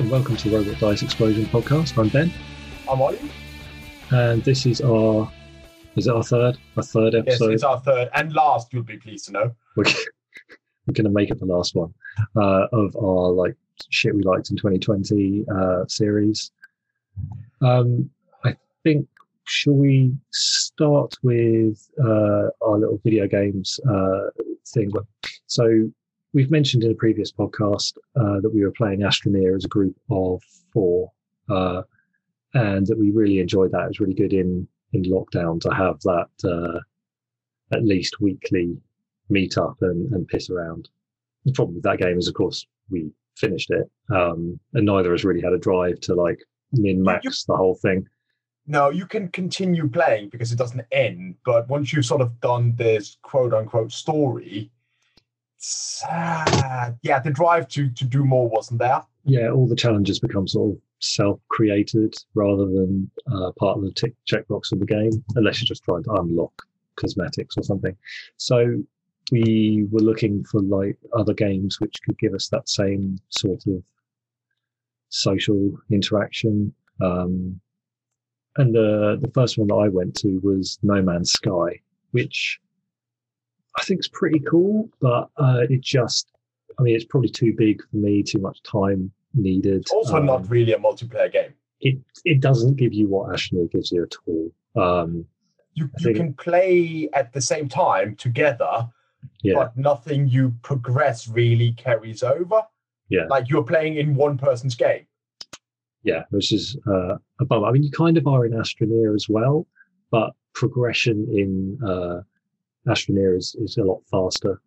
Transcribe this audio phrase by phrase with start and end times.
[0.00, 1.98] And welcome to the Robot Dice Explosion podcast.
[1.98, 2.32] I'm Ben,
[2.90, 3.20] I'm Ollie.
[4.08, 5.30] and this is our
[5.94, 7.50] is it our third our third episode.
[7.50, 8.72] Yes, it's our third and last.
[8.72, 9.54] You'll be pleased to know.
[9.76, 9.84] we're,
[10.86, 11.92] we're going to make it the last one
[12.34, 13.54] uh, of our like
[13.90, 16.50] shit we liked in 2020 uh, series.
[17.60, 18.08] Um,
[18.42, 19.06] I think
[19.44, 24.30] shall we start with uh, our little video games uh,
[24.66, 24.90] thing?
[25.44, 25.90] So
[26.32, 29.96] we've mentioned in a previous podcast uh, that we were playing Astroneer as a group
[30.10, 31.10] of four,
[31.48, 31.82] uh,
[32.54, 33.84] and that we really enjoyed that.
[33.84, 36.80] It was really good in in lockdown to have that uh,
[37.74, 38.76] at least weekly
[39.28, 40.88] meet up and, and piss around.
[41.44, 45.24] The problem with that game is, of course, we finished it, um, and neither has
[45.24, 46.40] really had a drive to like
[46.72, 48.06] min max the whole thing.
[48.66, 51.36] No, you can continue playing because it doesn't end.
[51.44, 54.70] But once you've sort of done this quote unquote story,
[56.08, 59.02] uh, yeah, the drive to to do more wasn't there.
[59.24, 64.14] Yeah, all the challenges become sort of self-created rather than uh, part of the tick
[64.30, 66.52] checkbox of the game, unless you're just trying to unlock
[66.96, 67.96] cosmetics or something.
[68.36, 68.82] So
[69.30, 73.82] we were looking for like other games which could give us that same sort of
[75.10, 76.74] social interaction.
[77.02, 77.60] Um,
[78.56, 81.80] and the the first one that I went to was No Man's Sky,
[82.10, 82.60] which
[83.78, 86.30] I think it's pretty cool, but uh, it just,
[86.78, 89.82] I mean, it's probably too big for me, too much time needed.
[89.82, 91.54] It's also Um, not really a multiplayer game.
[91.80, 94.52] It it doesn't give you what Astroneer gives you at all.
[94.82, 95.24] Um,
[95.74, 98.88] you, you can play at the same time together,
[99.42, 102.62] yeah, but nothing you progress really carries over.
[103.08, 103.26] Yeah.
[103.28, 105.04] like you're playing in one person's game.
[106.04, 107.66] yeah, which is uh, a bummer.
[107.66, 109.66] I mean, you kind of are in Astroneer as well,
[110.10, 112.20] but progression in uh,
[112.88, 114.60] Astroneer is, is a lot faster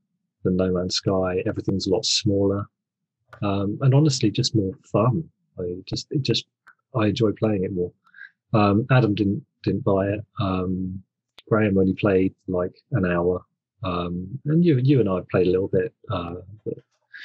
[0.44, 1.44] than No Man's Sky.
[1.46, 2.66] Everything's a lot smaller,
[3.42, 5.24] um, and honestly, just more fun.
[5.60, 6.46] I just it just
[6.96, 7.92] I enjoy playing it more.
[8.54, 10.20] Um, Adam didn't didn't buy it.
[10.40, 11.02] Um,
[11.50, 13.44] Graham only played like an hour,
[13.84, 15.94] um, and you you and I played a little bit.
[16.12, 16.36] Uh,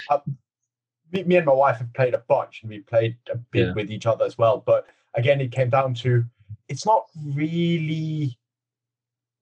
[0.09, 0.25] but
[1.12, 3.72] me, me and my wife have played a bunch and we played a bit Yeah.
[3.75, 4.62] with each other as well.
[4.65, 6.25] But again, it came down to
[6.69, 8.38] it's not really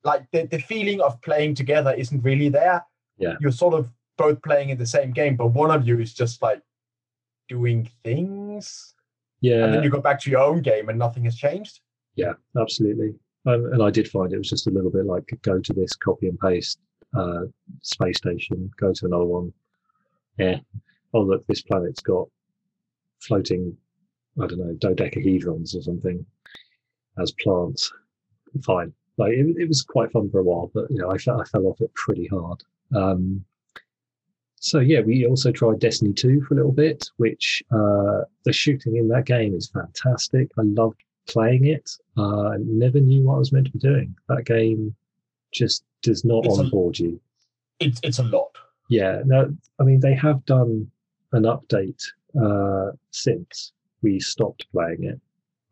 [0.06, 2.84] like the, the feeling of playing together isn't really there.
[3.18, 3.34] Yeah.
[3.40, 6.40] You're sort of both playing in the same game, but one of you is just
[6.40, 6.62] like
[7.48, 8.94] doing things.
[9.40, 11.80] yeah, And then you go back to your own game and nothing has changed.
[12.14, 13.14] Yeah, absolutely.
[13.46, 15.94] Um, and I did find it was just a little bit like go to this,
[15.96, 16.78] copy and paste
[17.16, 17.42] uh,
[17.82, 19.52] space station, go to another one.
[20.38, 20.58] Yeah.
[21.14, 22.28] Oh, look, this planet's got
[23.20, 23.76] floating,
[24.40, 26.24] I don't know, dodecahedrons or something
[27.18, 27.92] as plants.
[28.64, 28.92] Fine.
[29.18, 31.44] Like it, it was quite fun for a while, but you know, I fell, I
[31.44, 32.62] fell off it pretty hard.
[32.94, 33.44] Um,
[34.60, 38.96] so yeah, we also tried Destiny 2 for a little bit, which uh, the shooting
[38.96, 40.50] in that game is fantastic.
[40.58, 41.90] I loved playing it.
[42.16, 44.14] Uh, I never knew what I was meant to be doing.
[44.28, 44.94] That game
[45.52, 47.20] just does not It's a- onboard you.
[47.80, 48.50] It's it's a lot.
[48.88, 50.90] Yeah, no, I mean they have done
[51.32, 52.02] an update
[52.40, 53.72] uh, since
[54.02, 55.20] we stopped playing it,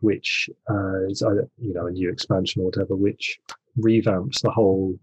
[0.00, 3.38] which uh, is uh, you know a new expansion or whatever, which
[3.78, 4.98] revamps the whole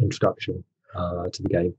[0.00, 0.64] introduction
[0.94, 1.74] uh, to the game.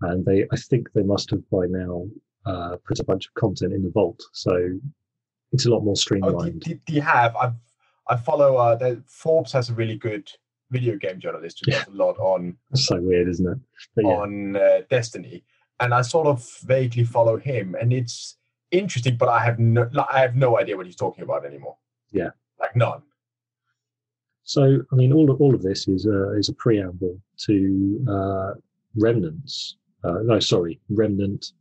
[0.00, 2.06] And they, I think they must have by now
[2.46, 4.52] uh, put a bunch of content in the vault, so
[5.52, 6.60] it's a lot more Oh, do, streamlined.
[6.62, 7.36] do, do you have?
[7.36, 7.54] I've
[8.08, 8.56] I follow.
[8.56, 10.28] Uh, the, Forbes has a really good
[10.70, 13.58] video game journalist who does a lot on It's so weird, isn't it?
[13.94, 15.44] But yeah, on uh, Destiny,
[15.78, 18.36] and I sort of vaguely follow him, and it's
[18.72, 21.76] interesting, but I have no, like, I have no idea what he's talking about anymore.
[22.10, 22.30] Yeah.
[22.58, 23.02] like none.
[24.44, 28.54] So, I mean, all of, all of this is a, is a preamble to uh,
[28.96, 29.76] Remnants.
[30.02, 31.52] Uh, no, sorry, Remnant.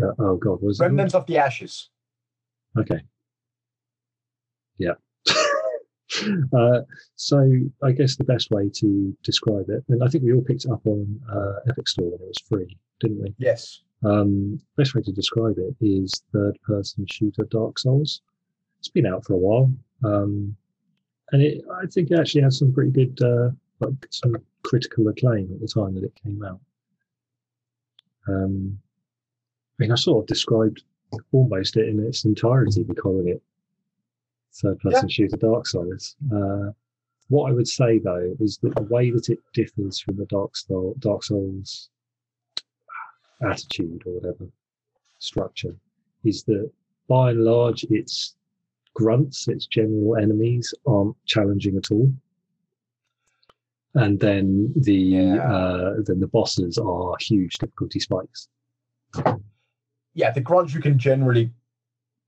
[0.00, 1.90] Uh, oh God, was Remnants of the Ashes.
[2.78, 3.00] Okay.
[4.78, 4.92] Yeah.
[6.56, 6.82] uh,
[7.16, 7.50] so,
[7.82, 10.70] I guess the best way to describe it, and I think we all picked it
[10.70, 13.34] up on uh, Epic Store when it was free, didn't we?
[13.38, 18.20] Yes, Um, best way to describe it is third person shooter Dark Souls.
[18.78, 19.72] It's been out for a while.
[20.04, 20.56] Um,
[21.32, 23.50] and it, I think it actually had some pretty good, uh,
[23.80, 26.60] like some critical acclaim at the time that it came out.
[28.28, 28.78] Um,
[29.78, 30.82] I mean, I sort of described
[31.32, 33.42] almost it in its entirety by calling it
[34.52, 36.16] third person shooter Dark Souls.
[36.34, 36.70] Uh,
[37.28, 40.56] what I would say though is that the way that it differs from the Dark,
[40.56, 41.90] Soul, Dark Souls
[43.42, 44.46] attitude or whatever
[45.18, 45.74] structure
[46.24, 46.70] is that
[47.08, 48.34] by and large its
[48.94, 52.12] grunts, its general enemies aren't challenging at all.
[53.94, 55.36] And then the Yeah.
[55.52, 58.48] uh, then the bosses are huge difficulty spikes.
[60.14, 61.50] yeah, the grunts you can generally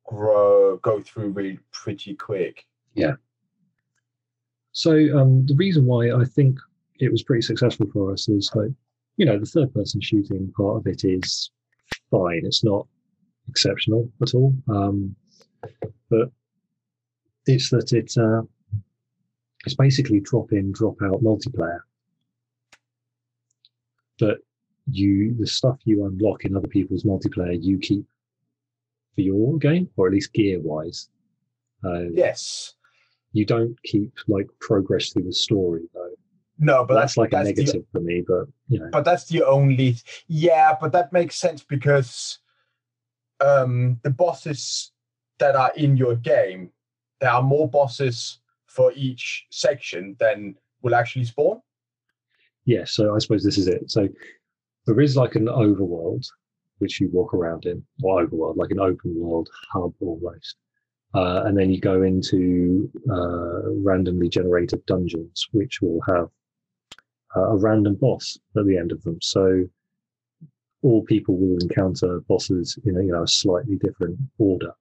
[0.04, 2.66] grow go through really pretty quick.
[2.94, 3.16] Yeah.
[4.72, 6.58] So um, the reason why I think
[7.00, 8.70] it was pretty successful for us is like,
[9.18, 11.50] you know, the third person shooting part of it is
[12.10, 12.40] fine.
[12.44, 12.86] It's not
[13.48, 14.54] exceptional at all.
[14.68, 15.14] Um,
[16.08, 16.30] but
[17.46, 18.42] it's that it uh,
[19.66, 21.80] it's basically drop in, drop out multiplayer.
[24.18, 24.38] But
[24.90, 28.06] you the stuff you unlock in other people's multiplayer you keep
[29.14, 31.08] for your game, or at least gear wise.
[31.84, 32.74] Uh, Yes.
[33.32, 35.82] you don't keep like progress through the story.
[36.58, 39.24] No, but that's, like a that's the- negative for me, but you know, but that's
[39.26, 39.96] the only
[40.26, 42.38] yeah but that makes sense because
[43.40, 44.92] um the bosses
[45.38, 46.70] that are in your game
[47.20, 51.60] there are more bosses for each section than will actually spawn
[52.68, 52.84] yeah.
[52.84, 53.90] So I suppose this is it.
[53.90, 54.08] So
[54.84, 56.26] there is like an overworld
[56.80, 60.56] which you walk around in, or overworld, like an open world hub almost.
[61.14, 66.28] Uh, and then you go into uh, randomly generated dungeons, which will have
[67.36, 69.18] a random boss at the end of them.
[69.22, 69.68] So
[70.82, 74.72] all people will encounter bosses in a you know a slightly different order,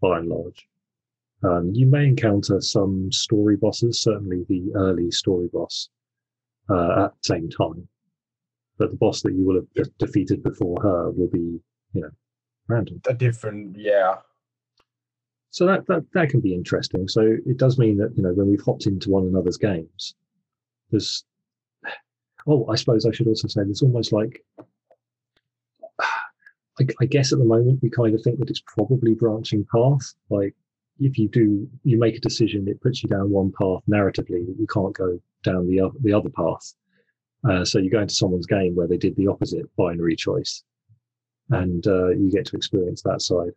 [0.00, 0.68] by and large.
[1.42, 5.88] Um, you may encounter some story bosses, certainly the early story boss,
[6.68, 7.88] uh, at the same time.
[8.78, 11.60] But the boss that you will have de- defeated before her will be,
[11.94, 12.10] you know,
[12.68, 13.00] random.
[13.08, 14.16] a different yeah
[15.50, 17.08] So that, that that can be interesting.
[17.08, 20.14] So it does mean that you know when we've hopped into one another's games,
[20.90, 21.24] there's.
[22.50, 24.44] Oh, I suppose I should also say there's almost like.
[26.80, 30.14] I, I guess at the moment we kind of think that it's probably branching path.
[30.30, 30.54] Like
[30.98, 34.56] if you do, you make a decision, it puts you down one path narratively that
[34.58, 36.74] you can't go down the other the other path.
[37.48, 40.64] Uh, so you go into someone's game where they did the opposite binary choice,
[41.50, 43.52] and uh, you get to experience that side.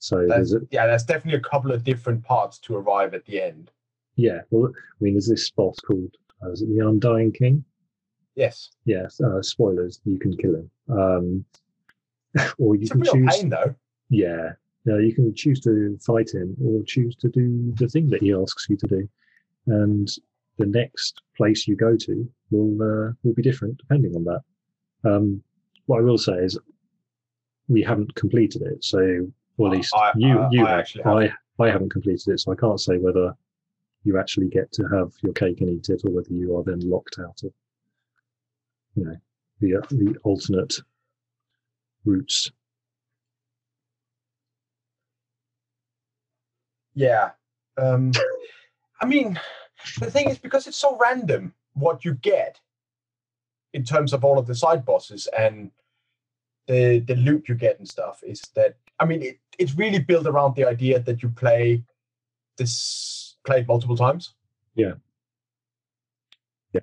[0.00, 3.42] So that's, a, yeah there's definitely a couple of different parts to arrive at the
[3.42, 3.70] end
[4.16, 7.64] Yeah, well, I mean, there's this spot called uh, is it the Undying King?
[8.36, 9.20] yes Yes.
[9.20, 11.44] Uh, spoilers: you can kill him, um,
[12.58, 13.36] or you it's can choose.
[13.36, 13.74] pain though
[14.08, 14.52] Yeah,
[14.88, 18.32] uh, you can choose to fight him, or choose to do the thing that he
[18.32, 19.08] asks you to do,
[19.66, 20.08] and
[20.58, 24.42] the next place you go to will uh, will be different depending on that.
[25.10, 25.42] Um,
[25.86, 26.58] what I will say is,
[27.68, 29.26] we haven't completed it, so
[29.58, 30.78] or at least I- you I- you I have.
[30.80, 31.32] actually haven't.
[31.58, 33.34] I I haven't completed it, so I can't say whether
[34.04, 36.80] you actually get to have your cake and eat it, or whether you are then
[36.80, 37.52] locked out of,
[38.94, 39.16] you know,
[39.60, 40.74] the the alternate
[42.04, 42.50] routes.
[46.94, 47.30] Yeah.
[47.76, 48.12] Um,
[49.00, 49.38] I mean,
[49.98, 52.60] the thing is, because it's so random what you get
[53.72, 55.70] in terms of all of the side bosses and
[56.66, 60.26] the the loot you get and stuff, is that I mean, it, it's really built
[60.26, 61.82] around the idea that you play
[62.56, 64.34] this played multiple times.
[64.74, 64.94] Yeah.
[66.72, 66.80] Yeah.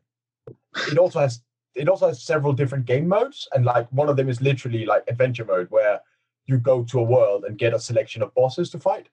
[0.92, 1.42] It also has
[1.76, 5.04] it also has several different game modes, and like one of them is literally like
[5.08, 6.00] adventure mode, where
[6.48, 9.10] you go to a world and get a selection of bosses to fight.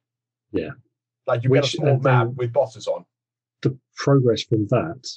[0.53, 0.71] Yeah.
[1.27, 3.05] Like you Which, get a small uh, map with bosses on.
[3.63, 5.09] The progress from that,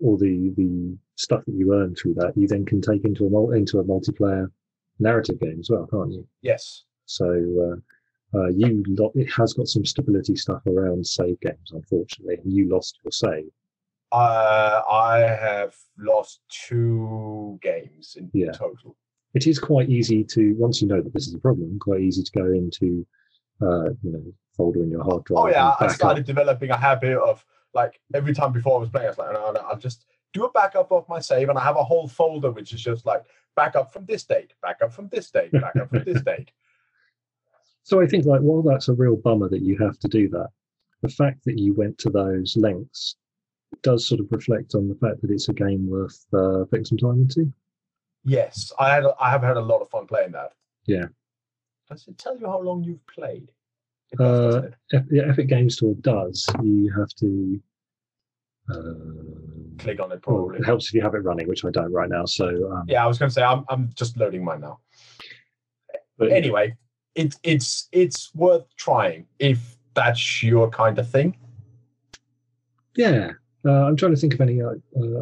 [0.00, 3.50] or the the stuff that you earn through that, you then can take into a
[3.56, 4.50] into a multiplayer
[4.98, 6.26] narrative game as well, can't you?
[6.42, 6.84] Yes.
[7.06, 7.76] So uh,
[8.34, 12.68] uh, you lo- it has got some stability stuff around save games, unfortunately, and you
[12.68, 13.50] lost your save.
[14.10, 18.52] Uh, I have lost two games in Yeah.
[18.52, 18.96] total.
[19.34, 22.22] It is quite easy to once you know that this is a problem, quite easy
[22.22, 23.06] to go into
[23.62, 24.22] uh, you know
[24.56, 25.44] folder in your hard drive.
[25.44, 26.26] Oh yeah, I started up.
[26.26, 29.50] developing a habit of like every time before I was playing, I was like, no,
[29.52, 32.50] no, I'll just do a backup of my save, and I have a whole folder
[32.50, 33.24] which is just like
[33.56, 36.50] backup from this date, backup from this date, backup from this date.
[37.84, 40.48] So I think like while that's a real bummer that you have to do that,
[41.02, 43.16] the fact that you went to those lengths
[43.82, 46.98] does sort of reflect on the fact that it's a game worth uh, putting some
[46.98, 47.52] time into.
[48.24, 50.52] Yes, I had, I have had a lot of fun playing that.
[50.86, 51.06] Yeah.
[51.90, 53.50] Does it tell you how long you've played?
[54.12, 55.04] It does, Uh, doesn't it?
[55.10, 56.46] Yeah, Epic Game Store does.
[56.62, 57.60] You have to.
[58.70, 58.94] Uh,
[59.78, 60.58] Click on it probably.
[60.58, 62.24] it helps if you have it running, which I don't right now.
[62.26, 64.78] So um, Yeah, I was going to say I'm I'm just loading mine now.
[66.16, 66.76] but Anyway,
[67.14, 71.36] it's it's it's worth trying if that's your kind of thing.
[72.96, 73.32] Yeah,
[73.66, 74.74] uh, I'm trying to think of any uh,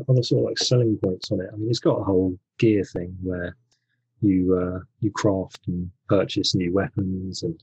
[0.08, 1.50] other sort of like selling points on it.
[1.52, 3.56] I mean, it's got a whole gear thing where
[4.20, 7.60] you uh, you craft and purchase new weapons and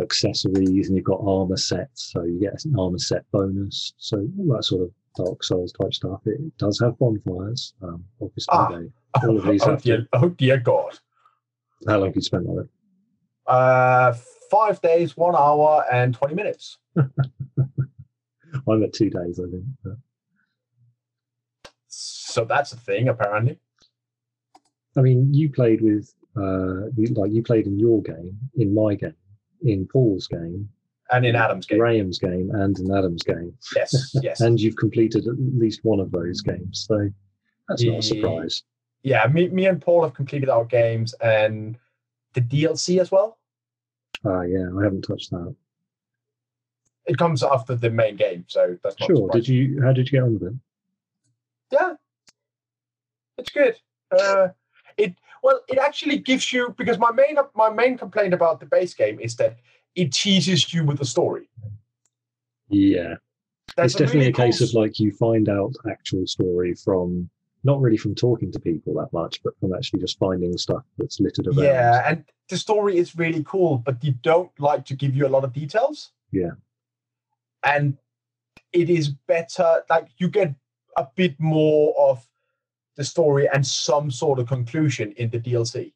[0.00, 3.92] accessories, and you've got armor sets, so you get an armor set bonus.
[3.98, 6.20] So all that sort of Dark Souls type stuff.
[6.26, 8.52] It does have bonfires, um, obviously.
[8.52, 8.68] Ah.
[8.68, 10.98] They, all of these oh have dear, to, oh dear God!
[11.88, 12.68] How long have you spent on it?
[13.46, 14.12] Uh,
[14.50, 16.78] five days, one hour, and 20 minutes.
[16.96, 19.64] I'm at two days, I think.
[21.88, 23.58] So that's a thing, apparently.
[24.96, 29.14] I mean, you played with, uh, like you played in your game, in my game,
[29.62, 30.68] in Paul's game,
[31.10, 31.78] And in Adam's game.
[31.78, 34.40] Graham's game, and in Adam's game, Yes, yes.
[34.40, 36.86] and you've completed at least one of those games.
[36.88, 37.08] So
[37.68, 38.62] that's not a surprise.
[39.02, 41.78] yeah, me, me and Paul have completed our games and
[42.36, 43.38] the DLC as well.
[44.24, 45.54] Ah, yeah, I haven't touched that.
[47.06, 49.28] It comes after the main game, so that's not Sure.
[49.30, 49.80] Did you?
[49.82, 50.54] How did you get on with it?
[51.72, 51.94] Yeah,
[53.38, 53.76] it's good.
[54.10, 54.48] Uh,
[54.96, 58.94] it well, it actually gives you because my main my main complaint about the base
[58.94, 59.58] game is that
[59.94, 61.48] it teases you with the story.
[62.68, 63.14] Yeah,
[63.76, 67.30] That's it's definitely really a case cool of like you find out actual story from
[67.66, 71.20] not really from talking to people that much, but from actually just finding stuff that's
[71.20, 71.58] littered around.
[71.58, 75.28] Yeah, and the story is really cool, but they don't like to give you a
[75.28, 76.12] lot of details.
[76.30, 76.52] Yeah.
[77.64, 77.98] And
[78.72, 80.54] it is better, like you get
[80.96, 82.26] a bit more of
[82.94, 85.92] the story and some sort of conclusion in the DLC.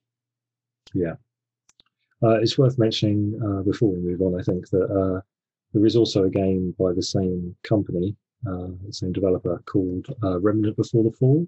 [0.92, 1.14] Yeah.
[2.22, 4.38] Uh, it's worth mentioning uh, before we move on.
[4.38, 5.20] I think that uh,
[5.72, 8.16] there is also a game by the same company,
[8.90, 11.46] same developer called uh, Remnant Before the Fall.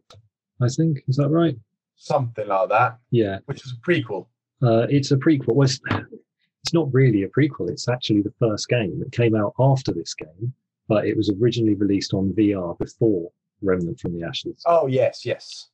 [0.60, 1.56] I think is that right?
[1.96, 4.26] Something like that, Yeah, which is a prequel.
[4.62, 5.54] uh, it's a prequel.
[5.54, 5.80] Well, it's,
[6.62, 7.70] it's not really a prequel.
[7.70, 9.02] It's actually the first game.
[9.04, 10.52] It came out after this game,
[10.88, 13.30] but it was originally released on VR before
[13.62, 14.62] Remnant from the Ashes.
[14.66, 15.68] Oh, yes, yes.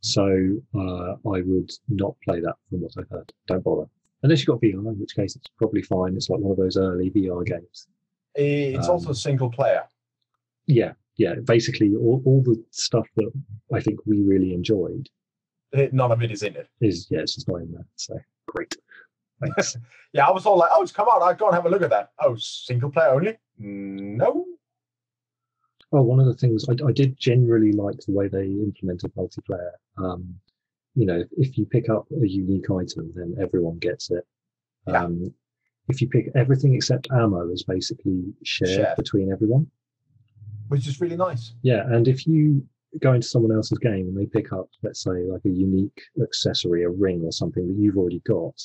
[0.00, 0.26] So
[0.74, 3.32] uh, I would not play that from what I've heard.
[3.46, 3.86] Don't bother.
[4.22, 6.14] Unless you've got VR, in which case it's probably fine.
[6.14, 7.86] It's like one of those early VR games.
[8.34, 9.84] It's Um, also single player.
[10.66, 11.34] Yeah, yeah.
[11.44, 13.30] Basically, all, all the stuff that
[13.72, 15.08] I think we really enjoyed
[15.92, 16.68] None of it is in it.
[16.80, 17.86] is, yeah, it's just not in there.
[17.96, 18.16] So
[18.46, 18.74] great.
[19.40, 19.76] Thanks.
[20.12, 21.22] Yeah, I was all like, oh, it's come out.
[21.22, 22.10] I'll go and have a look at that.
[22.20, 23.36] Oh, single player only?
[23.58, 24.44] No.
[25.90, 29.72] oh, one of the things I, I did generally like the way they implemented multiplayer.
[29.98, 30.36] Um,
[30.94, 34.24] you know, if you pick up a unique item, then everyone gets it.
[34.86, 35.02] Yeah.
[35.02, 35.34] Um,
[35.88, 38.96] if you pick everything except ammo is basically shared Shared.
[38.96, 39.66] between everyone.
[40.74, 41.52] Which is really nice.
[41.62, 42.66] Yeah, and if you
[43.00, 46.82] go into someone else's game and they pick up, let's say, like a unique accessory,
[46.82, 48.60] a ring or something that you've already got,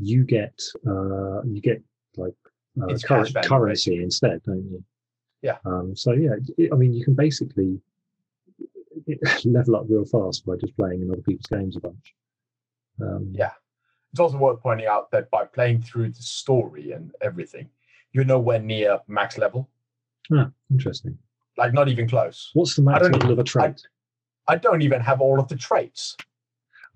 [0.00, 1.80] you get uh, you get
[2.16, 2.34] like
[2.82, 4.82] uh, It's curr- cash value, currency instead, don't you?
[5.42, 5.58] Yeah.
[5.64, 7.80] Um, so yeah, it, I mean, you can basically
[9.44, 12.14] level up real fast by just playing in other people's games a bunch.
[13.00, 13.52] Um, Yeah.
[14.10, 17.68] It's also worth pointing out that by playing through the story and everything,
[18.12, 19.68] you're nowhere near max level.
[20.32, 21.16] Ah, interesting.
[21.56, 22.50] Like not even close.
[22.54, 23.86] What's the max don't level e- of a trait?
[24.48, 26.16] I don't even have all of the traits.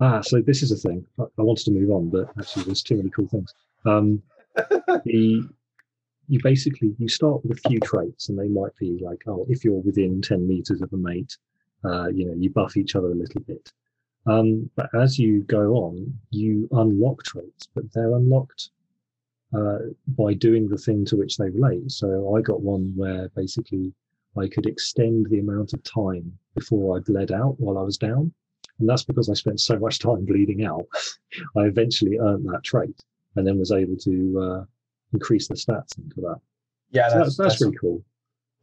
[0.00, 1.04] Ah, so this is a thing.
[1.18, 3.54] I, I wanted to move on, but actually, there's too many cool things.
[3.84, 4.22] Um,
[5.04, 5.48] the
[6.28, 9.64] you basically you start with a few traits, and they might be like, oh, if
[9.64, 11.36] you're within ten meters of a mate,
[11.84, 13.72] uh, you know, you buff each other a little bit.
[14.26, 18.70] Um, but as you go on, you unlock traits, but they're unlocked
[19.54, 21.90] uh, by doing the thing to which they relate.
[21.90, 23.92] So I got one where basically
[24.38, 28.32] I could extend the amount of time before I bled out while I was down.
[28.78, 30.86] And that's because I spent so much time bleeding out.
[31.56, 33.02] I eventually earned that trait
[33.36, 34.64] and then was able to uh,
[35.12, 36.40] increase the stats into that.
[36.90, 38.04] Yeah, So that's, that's, that's really cool.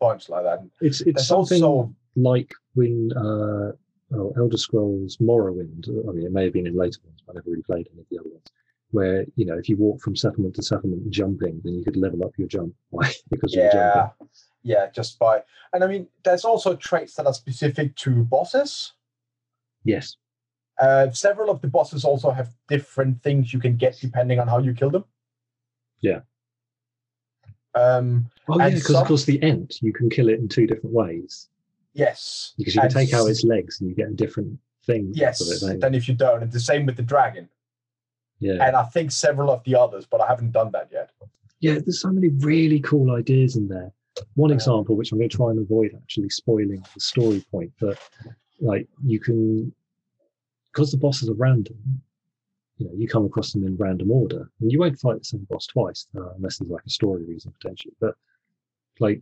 [0.01, 0.65] points like that.
[0.81, 3.71] It's it's something also like when uh,
[4.15, 5.87] oh, Elder Scrolls Morrowind.
[6.09, 8.01] I mean, it may have been in later ones, but I never really played any
[8.01, 8.47] of the other ones.
[8.91, 12.23] Where you know, if you walk from settlement to settlement jumping, then you could level
[12.23, 13.11] up your jump Why?
[13.29, 14.11] because you're jumping.
[14.67, 18.93] Yeah, just by and I mean, there's also traits that are specific to bosses.
[19.83, 20.17] Yes.
[20.79, 24.59] Uh, several of the bosses also have different things you can get depending on how
[24.59, 25.05] you kill them.
[26.01, 26.19] Yeah.
[27.75, 28.29] Um.
[28.49, 30.93] Oh yeah, because some- of course the Ent you can kill it in two different
[30.93, 31.47] ways.
[31.93, 32.53] Yes.
[32.57, 35.11] Because you can And take out its legs and you get a different thing.
[35.13, 35.41] Yes.
[35.41, 37.49] It, then if you don't, and the same with the dragon,
[38.39, 38.67] yeah.
[38.67, 41.09] and I think several of the others, but I haven't done that yet.
[41.59, 43.91] yeah, there's so many really cool ideas in there.
[44.35, 47.97] One example, which I'm going to try and avoid actually spoiling the story point, but
[48.59, 49.73] like you can,
[50.71, 51.77] because the bosses are random,
[52.77, 55.47] you know, you come across them in random order, and you won't fight the same
[55.49, 57.93] boss twice uh, unless there's like a story reason potentially.
[57.99, 58.15] But
[58.99, 59.21] like,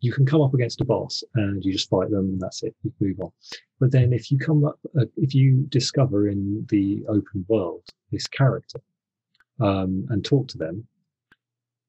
[0.00, 2.74] you can come up against a boss and you just fight them, and that's it.
[2.82, 3.32] You move on.
[3.80, 8.26] But then if you come up, uh, if you discover in the open world this
[8.26, 8.80] character
[9.60, 10.86] um, and talk to them,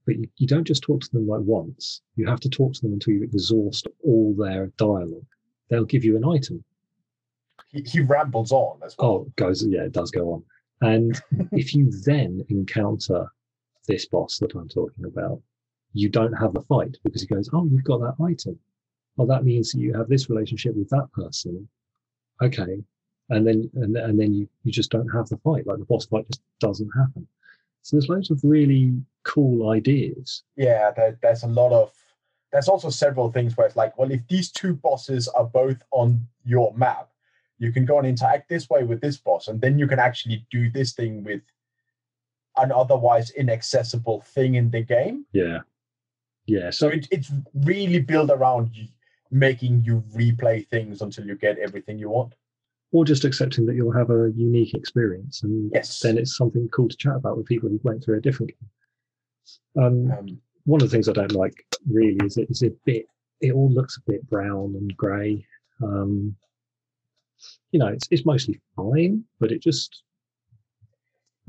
[0.07, 2.01] but you, you don't just talk to them like once.
[2.15, 5.25] You have to talk to them until you exhaust all their dialogue.
[5.69, 6.63] They'll give you an item.
[7.71, 9.09] He, he rambles on as well.
[9.09, 10.43] Oh, goes, yeah, it does go on.
[10.81, 11.21] And
[11.51, 13.27] if you then encounter
[13.87, 15.41] this boss that I'm talking about,
[15.93, 18.57] you don't have the fight because he goes, Oh, you've got that item.
[19.17, 21.67] Well, that means that you have this relationship with that person.
[22.41, 22.81] Okay.
[23.29, 25.67] And then, and, and then you, you just don't have the fight.
[25.67, 27.27] Like the boss fight just doesn't happen.
[27.87, 28.91] So there's loads of really
[29.23, 30.43] cool ideas.
[30.57, 31.93] Yeah, there, there's a lot of.
[32.51, 36.27] There's also several things where it's like, well, if these two bosses are both on
[36.43, 37.07] your map,
[37.59, 40.45] you can go and interact this way with this boss, and then you can actually
[40.51, 41.39] do this thing with
[42.57, 45.25] an otherwise inaccessible thing in the game.
[45.31, 45.59] Yeah.
[46.45, 46.71] Yeah.
[46.71, 48.89] So So, it, it's really built around you,
[49.31, 52.33] making you replay things until you get everything you want.
[52.91, 55.99] Or just accepting that you'll have a unique experience and Yes.
[55.99, 59.83] then it's something cool to chat about with people who went through a different game.
[59.83, 63.05] Um, Um, one of the things I don't like really is it is a bit.
[63.41, 65.45] It all looks a bit brown and grey.
[65.81, 66.35] Um,
[67.71, 70.03] you know, it's it's mostly fine, but it just.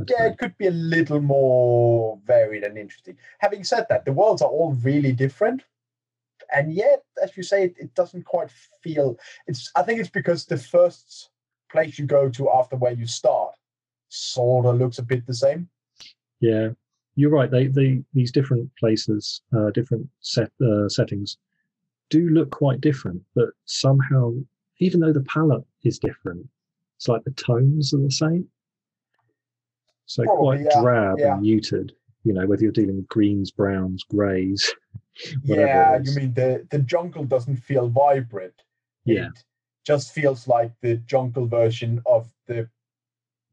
[0.09, 0.27] Yeah, know.
[0.27, 3.17] it could be a little more varied and interesting.
[3.39, 5.63] Having said that, the worlds are all really different,
[6.55, 8.51] and yet, as you say, it, it doesn't quite
[8.83, 9.19] feel.
[9.47, 9.71] It's.
[9.77, 11.31] I think it's because the first
[11.71, 13.55] place you go to after where you start
[14.09, 15.69] sort of looks a bit the same.
[16.41, 16.69] Yeah,
[17.15, 17.51] you're right.
[17.51, 21.37] They they these different places, uh, different set uh, settings,
[22.11, 24.33] do look quite different, but somehow,
[24.79, 26.47] even though the palette is different,
[26.97, 28.47] it's like the tones are the same.
[30.07, 31.33] So Probably, quite yeah, drab yeah.
[31.35, 31.93] and muted.
[32.25, 34.75] You know, whether you're dealing with greens, browns, greys.
[35.43, 38.55] Yeah, you mean the the jungle doesn't feel vibrant.
[39.05, 39.27] Yeah.
[39.27, 39.45] It
[39.87, 42.69] just feels like the jungle version of the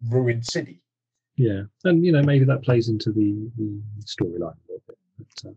[0.10, 0.82] ruined city.
[1.38, 4.98] Yeah, and you know maybe that plays into the, the storyline a little bit.
[5.18, 5.54] But, uh,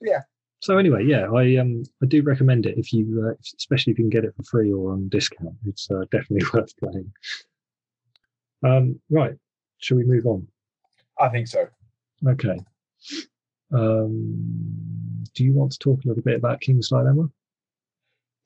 [0.00, 0.20] Yeah.
[0.60, 4.04] So anyway, yeah, I um I do recommend it if you, uh, especially if you
[4.04, 5.54] can get it for free or on discount.
[5.66, 7.12] It's uh, definitely worth playing.
[8.64, 9.34] Um, right,
[9.78, 10.46] shall we move on?
[11.18, 11.66] I think so.
[12.28, 12.60] Okay.
[13.72, 15.01] Um,
[15.34, 17.28] do you want to talk a little bit about King's Dilemma?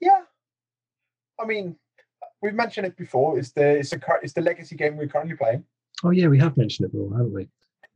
[0.01, 0.23] Yeah.
[1.41, 1.77] I mean,
[2.43, 3.39] we've mentioned it before.
[3.39, 5.65] It's the it's the it's the legacy game we're currently playing.
[6.05, 7.49] Oh yeah, we have mentioned it before, haven't we?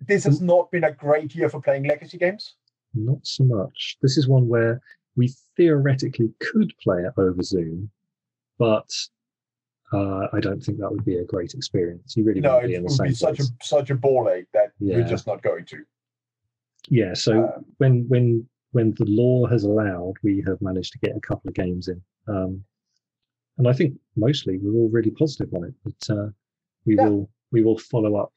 [0.07, 2.55] This has not been a great year for playing legacy games.
[2.95, 3.99] Not so much.
[4.03, 4.81] This is one where
[5.17, 7.91] we theoretically could play it over Zoom,
[8.59, 8.91] but
[9.93, 12.17] uh, I don't think that would be a great experience.
[12.17, 13.53] You really No, it would be such a place.
[13.63, 14.97] such a ball ache that Yeah.
[14.97, 15.85] we're just not going to.
[16.89, 17.13] Yeah.
[17.15, 21.21] So Um, when when when the law has allowed, we have managed to get a
[21.21, 22.63] couple of games in, um,
[23.59, 25.75] and I think mostly we're all really positive on it.
[25.85, 26.29] But uh,
[26.87, 27.09] we Yeah.
[27.09, 28.33] will we will follow up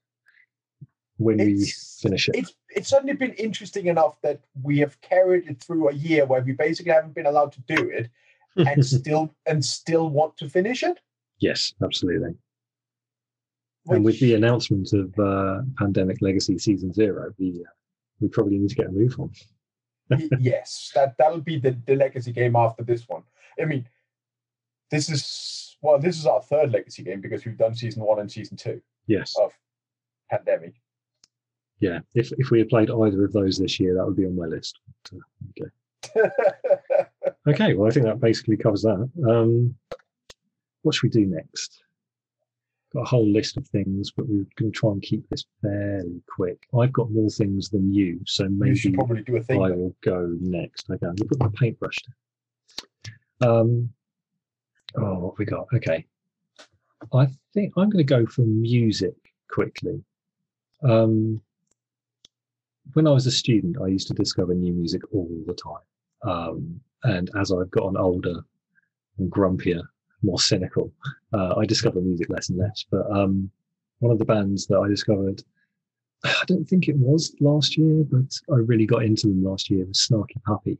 [1.17, 1.65] when we
[2.01, 2.35] finish it.
[2.35, 6.41] it's it's certainly been interesting enough that we have carried it through a year where
[6.41, 8.09] we basically haven't been allowed to do it
[8.57, 10.99] and still and still want to finish it.
[11.39, 12.33] yes, absolutely.
[13.87, 17.69] and with the announcement of uh, Pandemic Legacy Season Zero, we uh,
[18.19, 19.29] we probably need to get a move on.
[20.39, 23.23] Yes, that that'll be the, the legacy game after this one.
[23.61, 23.87] I mean,
[24.91, 28.31] this is well, this is our third legacy game because we've done season one and
[28.31, 29.51] season two Yes, of
[30.29, 30.73] Pandemic.
[31.79, 31.99] yeah.
[32.15, 34.45] If if we had played either of those this year, that would be on my
[34.45, 34.79] list.
[35.59, 35.71] Okay.
[37.45, 37.73] Okay.
[37.73, 39.09] Well, I think that basically covers that.
[39.27, 39.75] Um,
[40.83, 41.83] what should we do next?
[42.93, 46.21] Got a whole list of things, but we're going to try and keep this fairly
[46.29, 46.67] quick.
[46.79, 49.63] I've got more things than you, so you maybe should probably do a thing.
[49.63, 50.89] I will go next.
[50.89, 51.97] Okay, I'm gonna put my paintbrush
[53.41, 53.51] down.
[53.51, 53.89] Um,
[54.95, 55.67] oh, what have we got?
[55.73, 56.05] Okay,
[57.11, 59.15] I think I'm going to go for music
[59.49, 60.03] quickly.
[60.83, 61.41] Um,
[62.93, 66.79] when I was a student, I used to discover new music all the time, um,
[67.03, 68.35] and as I've gotten older
[69.17, 69.81] and grumpier,
[70.23, 70.91] more cynical,
[71.33, 72.85] uh, I discover music less and less.
[72.89, 73.49] But um,
[73.99, 75.43] one of the bands that I discovered
[76.23, 79.85] I don't think it was last year, but I really got into them last year
[79.85, 80.79] was Snarky Puppy,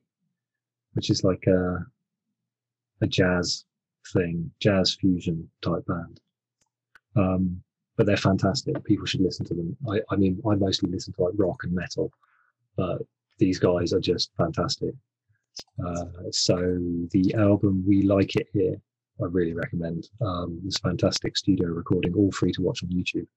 [0.93, 1.85] which is like a
[3.01, 3.65] a jazz
[4.13, 6.19] thing, jazz fusion type band.
[7.15, 7.61] Um,
[7.97, 8.81] but they're fantastic.
[8.85, 9.75] People should listen to them.
[9.89, 12.11] I, I mean, I mostly listen to like rock and metal,
[12.75, 13.01] but
[13.37, 14.93] these guys are just fantastic.
[15.85, 16.55] Uh, so
[17.11, 18.81] the album "We Like It Here,"
[19.21, 20.09] I really recommend.
[20.21, 23.27] Um, a fantastic studio recording, all free to watch on YouTube.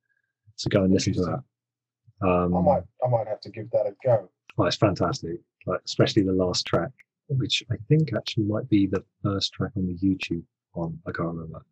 [0.56, 2.26] So go and listen to that.
[2.26, 4.30] Um, I might I might have to give that a go.
[4.58, 6.90] oh, it's fantastic, like especially the last track,
[7.28, 10.98] which I think actually might be the first track on the YouTube one.
[11.06, 11.62] I can't remember.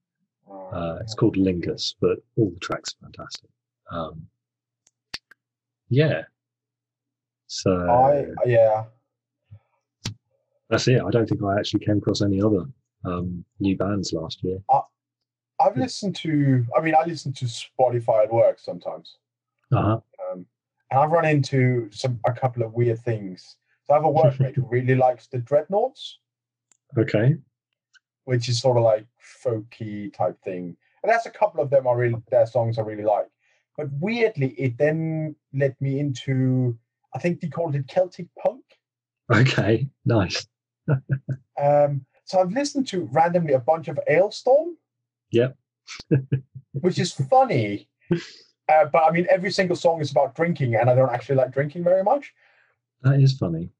[0.72, 3.50] Uh, it's called Lingus, but all the tracks are fantastic.
[3.90, 4.26] Um,
[5.88, 6.22] yeah.
[7.46, 8.84] So I yeah.
[10.68, 11.00] that's it.
[11.00, 12.64] I don't think I actually came across any other
[13.04, 14.58] um, new bands last year.
[15.60, 16.64] I've listened to.
[16.76, 19.16] I mean, I listen to Spotify at work sometimes,
[19.72, 20.00] Uh-huh.
[20.32, 20.46] um,
[20.90, 23.56] and I've run into some a couple of weird things.
[23.84, 26.18] So I have a workmate who really likes the Dreadnoughts,
[26.98, 27.36] Okay.
[28.24, 29.06] which is sort of like
[29.44, 31.86] folky type thing, and that's a couple of them.
[31.86, 33.28] I really their songs I really like.
[33.76, 36.76] But weirdly, it then led me into.
[37.14, 38.64] I think they called it Celtic punk.
[39.32, 39.86] Okay.
[40.04, 40.46] Nice.
[41.60, 44.76] Um, so I've listened to randomly a bunch of Alestorm.
[45.30, 45.56] Yep.
[46.72, 47.88] which is funny.
[48.68, 51.52] Uh, but I mean, every single song is about drinking, and I don't actually like
[51.52, 52.32] drinking very much.
[53.02, 53.70] That is funny.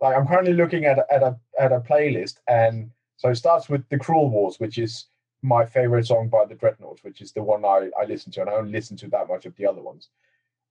[0.00, 3.68] Like I'm currently looking at a, at a at a playlist, and so it starts
[3.68, 5.06] with "The Cruel Wars," which is
[5.42, 8.50] my favorite song by the Dreadnoughts, which is the one I I listen to, and
[8.50, 10.10] I don't listen to that much of the other ones.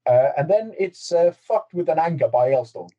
[0.08, 2.90] Uh, and then it's uh, "Fucked with an Anchor" by Alestorm.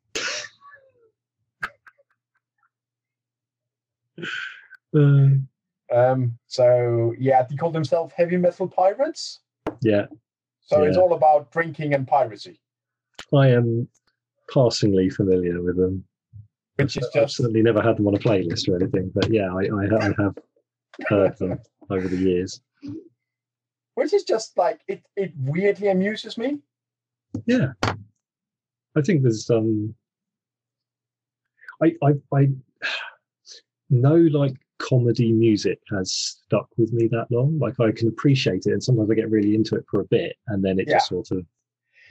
[4.93, 9.39] Um, so yeah, they call themselves heavy metal pirates.
[9.81, 10.05] yeah.
[10.61, 12.59] So it's all about drinking and piracy,
[13.33, 13.87] I am
[14.53, 16.03] passingly familiar with them.
[16.75, 19.63] which is I've certainly never had them on a playlist or anything, but yeah, I,
[19.63, 20.37] I, I have
[21.07, 22.59] heard them over the years.
[23.95, 25.03] which is just like it.
[25.15, 26.59] It weirdly amuses me.
[27.45, 27.71] Yeah,
[28.97, 29.95] I think there's um,
[31.81, 32.49] I I I
[33.89, 37.57] no like comedy music has stuck with me that long.
[37.59, 40.35] Like I can appreciate it, and sometimes I get really into it for a bit,
[40.47, 41.45] and then it just sort of,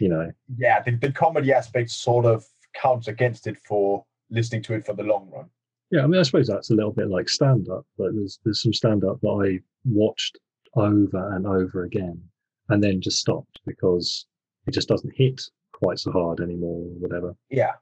[0.01, 4.75] you know, yeah, the, the comedy aspect sort of counts against it for listening to
[4.75, 5.47] it for the long run.
[5.91, 6.03] yeah.
[6.03, 7.87] I mean, I suppose that's a little bit like stand up.
[7.99, 10.39] Like there's there's some stand up that I watched
[10.75, 12.21] over and over again,
[12.69, 14.27] and then just stopped because
[14.67, 15.41] it just doesn't hit
[15.73, 17.37] quite so hard anymore, or whatever.
[17.51, 17.73] Yeah.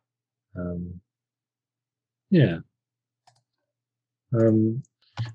[0.57, 1.01] Um,
[2.31, 2.59] yeah.
[4.35, 4.83] Um,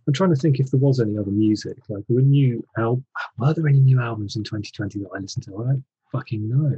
[0.08, 1.78] I'm trying to think if there was any other music.
[1.88, 3.04] Like, there were new al-
[3.38, 5.58] Were there any new albums in 2020 that I listened to?
[5.58, 6.76] I don't fucking know.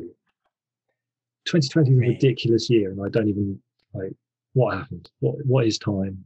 [1.46, 3.60] 2020 is a ridiculous year, and I don't even
[3.94, 4.14] like
[4.54, 5.10] what happened.
[5.20, 6.26] What What is time?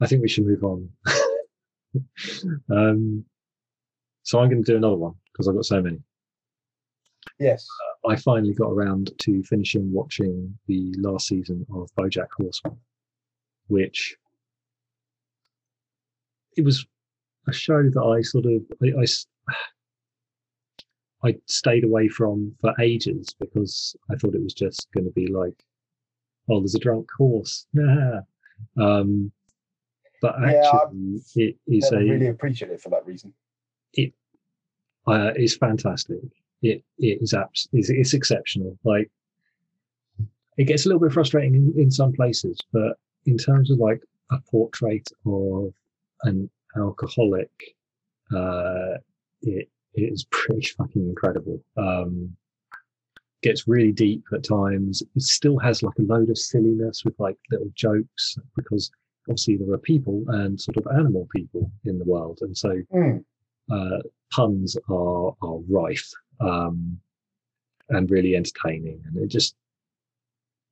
[0.00, 0.88] I think we should move on.
[2.70, 3.24] um,
[4.24, 6.00] so I'm going to do another one because I've got so many.
[7.38, 7.66] Yes.
[8.08, 12.76] I finally got around to finishing watching the last season of BoJack Horseman,
[13.68, 14.16] which
[16.56, 16.86] it was
[17.48, 19.04] a show that I sort of I
[21.24, 25.28] I stayed away from for ages because I thought it was just going to be
[25.28, 25.54] like,
[26.50, 27.66] oh, there's a drunk horse,
[28.80, 29.30] um,
[30.20, 33.32] but Yeah, actually it is a really appreciate it for that reason.
[35.06, 36.20] uh, is fantastic.
[36.62, 38.78] It it is abs- it's, it's exceptional.
[38.84, 39.10] Like
[40.58, 44.00] it gets a little bit frustrating in, in some places, but in terms of like
[44.30, 45.72] a portrait of
[46.24, 47.50] an alcoholic,
[48.34, 48.94] uh,
[49.42, 51.62] it it is pretty fucking incredible.
[51.76, 52.36] Um,
[53.42, 55.02] gets really deep at times.
[55.16, 58.88] It still has like a load of silliness with like little jokes because
[59.28, 63.24] obviously there are people and sort of animal people in the world, and so Mm.
[63.70, 63.98] uh,
[64.30, 66.98] puns are are rife um,
[67.88, 69.54] and really entertaining, and it just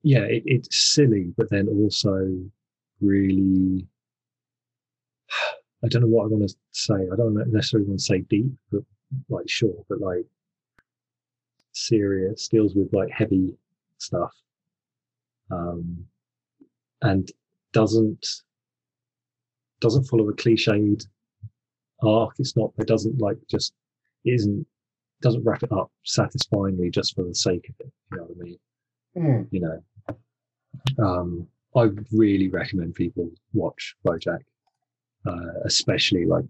[0.03, 2.35] yeah, it, it's silly, but then also
[3.01, 3.85] really.
[5.83, 6.93] I don't know what I want to say.
[6.93, 8.83] I don't necessarily want to say deep, but
[9.29, 10.25] like sure, but like
[11.71, 13.57] serious, deals with like heavy
[13.97, 14.33] stuff,
[15.49, 16.05] um,
[17.01, 17.31] and
[17.73, 18.25] doesn't
[19.79, 21.07] doesn't follow a cliched
[22.03, 22.33] arc.
[22.37, 22.71] It's not.
[22.77, 23.73] It doesn't like just.
[24.23, 24.65] It isn't.
[25.21, 27.91] Doesn't wrap it up satisfyingly just for the sake of it.
[28.11, 28.59] You know what I mean?
[29.17, 29.47] Mm.
[29.51, 29.83] You know.
[31.03, 34.39] Um, I really recommend people watch BoJack,
[35.25, 36.45] uh, especially like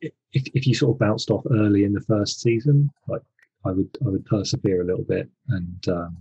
[0.00, 2.90] if if you sort of bounced off early in the first season.
[3.08, 3.22] Like
[3.64, 6.16] I would I would persevere a little bit, and um,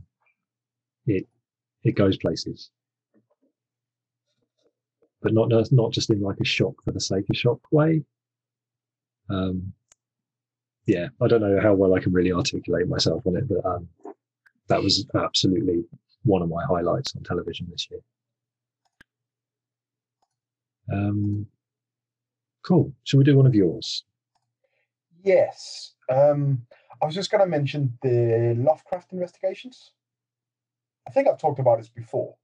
[1.06, 1.28] it
[1.84, 2.72] it goes places
[5.22, 8.04] but not not just in like a shock for the sake of shock way.
[9.30, 9.74] Um,
[10.86, 13.88] yeah, I don't know how well I can really articulate myself on it, but um,
[14.68, 15.84] that was absolutely
[16.24, 18.00] one of my highlights on television this year.
[20.92, 21.46] Um,
[22.66, 22.94] cool.
[23.04, 24.04] Shall we do one of yours?
[25.24, 25.94] Yes.
[26.10, 26.66] Um,
[27.02, 29.92] I was just going to mention the Lovecraft investigations.
[31.08, 32.36] I think I've talked about this before.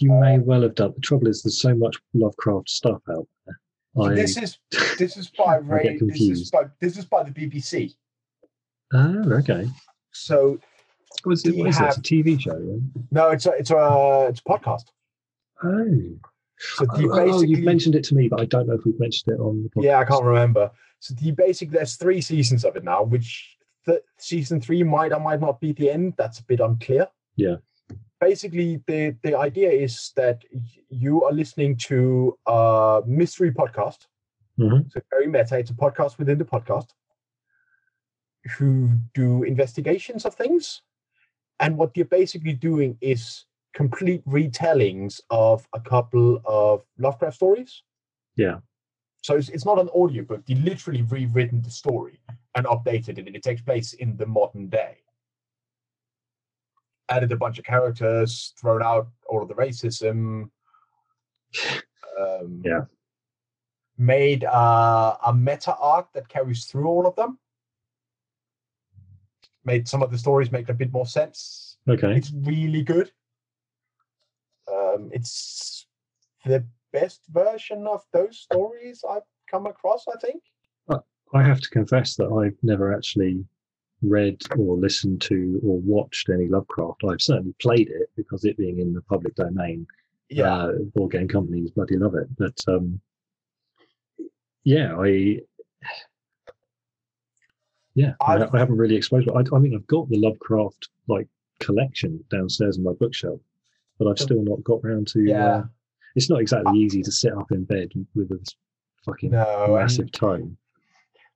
[0.00, 0.92] You may Uh, well have done.
[0.94, 3.60] The trouble is, there's so much Lovecraft stuff out there.
[3.96, 4.58] So I, this is
[4.98, 5.98] this is by Ray.
[6.00, 7.94] This is by this is by the BBC.
[8.92, 9.68] ah, okay.
[10.12, 10.58] So
[11.22, 11.84] What is, it, what is it?
[11.84, 12.58] It's a TV show.
[12.58, 12.90] Then?
[13.12, 14.86] no, it's a it's a it's a podcast.
[15.62, 16.18] Oh,
[16.76, 18.84] So Oh, the oh, basically, you've mentioned it to me, but I don't know if
[18.84, 19.84] we've mentioned it on the podcast.
[19.84, 20.70] yeah, I can't remember.
[21.00, 25.20] So the basic, there's three seasons of it now, which the, season three might or
[25.20, 26.14] might not be the end.
[26.16, 27.08] That's a bit unclear.
[27.36, 27.56] Yeah.
[28.20, 30.42] Basically, the the idea is that
[30.88, 34.06] you are listening to a mystery podcast.
[34.58, 34.90] Mhm.
[34.90, 35.58] So very meta.
[35.58, 36.88] It's a podcast within the podcast
[38.58, 40.82] who do investigations of things,
[41.60, 47.82] and what you're basically doing is complete retellings of a couple of Lovecraft stories.
[48.36, 48.58] Yeah.
[49.22, 50.46] So it's, it's not an audiobook.
[50.46, 52.20] They literally rewritten the story
[52.54, 54.98] and updated it, and it takes place in the modern day.
[57.08, 60.50] Added a bunch of characters, thrown out all of the racism.
[62.18, 62.82] Um, Yeah.
[63.96, 67.38] Made uh, a meta arc that carries through all of them.
[69.64, 71.78] Made some of the stories make a bit more sense.
[71.88, 72.14] Okay.
[72.14, 73.10] It's really good.
[74.94, 75.86] Um, it's
[76.44, 80.42] the best version of those stories I've come across, I think.
[81.32, 83.44] I have to confess that I've never actually
[84.02, 87.02] read or listened to or watched any Lovecraft.
[87.02, 89.84] I've certainly played it because it being in the public domain,
[90.28, 90.54] Yeah.
[90.54, 92.28] uh, board game companies bloody love it.
[92.38, 93.00] But um,
[94.62, 95.40] yeah, I
[97.94, 99.28] yeah, I, I've- I haven't really exposed.
[99.28, 101.26] I, I mean, I've got the Lovecraft like
[101.58, 103.40] collection downstairs in my bookshelf,
[103.98, 105.20] but I've still not got round to.
[105.22, 105.46] yeah.
[105.56, 105.64] Uh,
[106.16, 108.38] it's not exactly easy to sit up in bed with a
[109.04, 109.74] fucking No.
[109.76, 110.56] massive tome.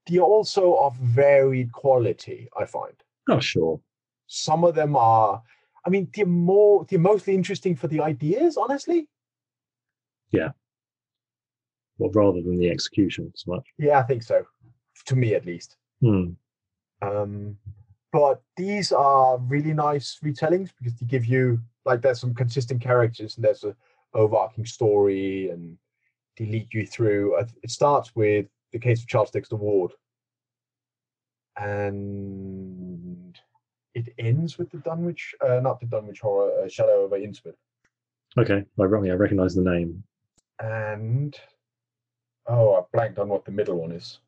[0.06, 2.94] They're also of varied quality, I find.
[3.28, 3.80] Oh, sure.
[4.28, 5.42] Some of them are
[5.84, 9.08] I mean, they're more they're mostly interesting for the ideas, honestly.
[10.30, 10.50] Yeah.
[11.98, 13.64] Well, rather than the execution so much.
[13.78, 14.44] Yeah, I think so.
[15.06, 15.76] To me at least.
[16.00, 16.30] Hmm.
[17.02, 17.56] Um,
[18.12, 23.36] but these are really nice retellings because they give you like there's some consistent characters
[23.36, 23.74] and there's a
[24.14, 25.76] overarching story and
[26.36, 27.36] they lead you through.
[27.62, 29.92] It starts with the case of Charles Dexter Ward,
[31.56, 33.36] and
[33.94, 37.54] it ends with the Dunwich, uh, not the Dunwich horror, uh, Shadow over Innsmouth,
[38.36, 40.04] Okay, I, I recognize the name.
[40.60, 41.38] and
[42.46, 44.20] oh, I blanked on what the middle one is.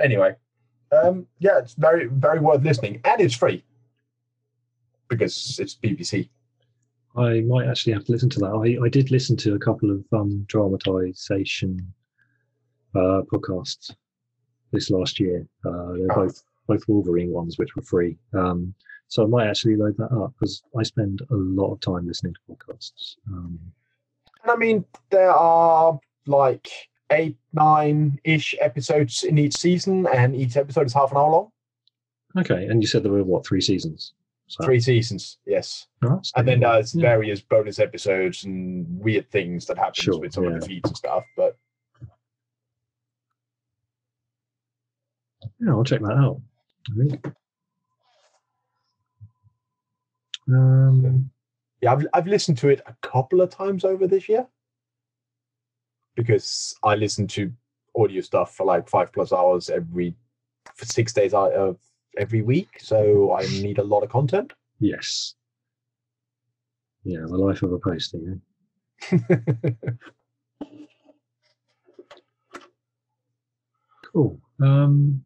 [0.00, 0.34] Anyway,
[0.90, 3.62] um, yeah, it's very very worth listening, and it's free
[5.16, 6.28] because it's BBC.
[7.16, 8.46] I might actually have to listen to that.
[8.80, 11.92] I, I did listen to a couple of um, dramatization
[12.94, 13.94] uh, podcasts
[14.72, 15.46] this last year.
[15.64, 16.26] Uh, they're Oh.
[16.26, 18.16] both both Wolverine ones, which were free.
[18.34, 18.72] Um,
[19.08, 22.34] so I might actually load that up because I spend a lot of time listening
[22.34, 23.16] to podcasts.
[23.28, 23.58] Um,
[24.42, 26.68] And I mean, there are like
[27.10, 31.50] eight, nine ish episodes in each season, and each episode is half an hour long.
[32.38, 34.14] okay, and you said there were what three seasons?
[34.52, 35.86] So, Three seasons, yes.
[36.04, 37.00] Oh, And then there's Yeah.
[37.00, 40.96] various bonus episodes and weird things that happen Sure, with some of the feeds and
[40.96, 41.24] stuff.
[41.38, 41.56] But
[45.58, 46.42] Yeah, I'll check that out.
[50.48, 51.30] Um,
[51.80, 54.46] yeah, I've, I've listened to it a couple of times over this year
[56.14, 57.50] because I listen to
[57.96, 60.14] audio stuff for like five plus hours every
[60.74, 61.78] for six days out of
[62.18, 62.78] every week.
[62.78, 64.52] So I need a lot of content.
[64.80, 65.34] yes.
[67.04, 68.20] Yeah, the life of a postie.
[69.10, 69.18] Eh?
[74.12, 74.38] Cool.
[74.60, 75.24] Um,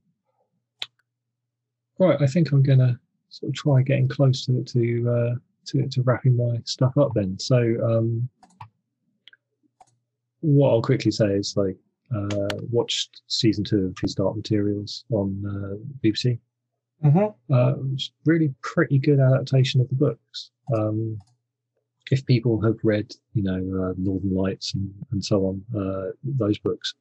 [1.99, 2.99] right, I think I'm gonna
[3.31, 5.35] sort of try getting close to to uh,
[5.67, 7.39] to, to wrapping my stuff up then.
[7.39, 8.29] So um,
[10.41, 11.77] what I'll quickly say is like
[12.15, 16.39] uh, watched season two of His Dark Materials on uh, BBC.
[17.05, 17.53] Mm-hmm.
[17.55, 20.51] Uh, it's really pretty good adaptation of the books.
[20.75, 21.19] Um,
[22.11, 26.59] if people have read, you know, uh, Northern Lights and, and so on, uh, those
[26.59, 26.95] books,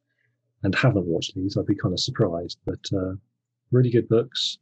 [0.62, 2.58] and haven't watched these, I'd be kind of surprised.
[2.66, 3.12] But uh,
[3.70, 4.58] really good books.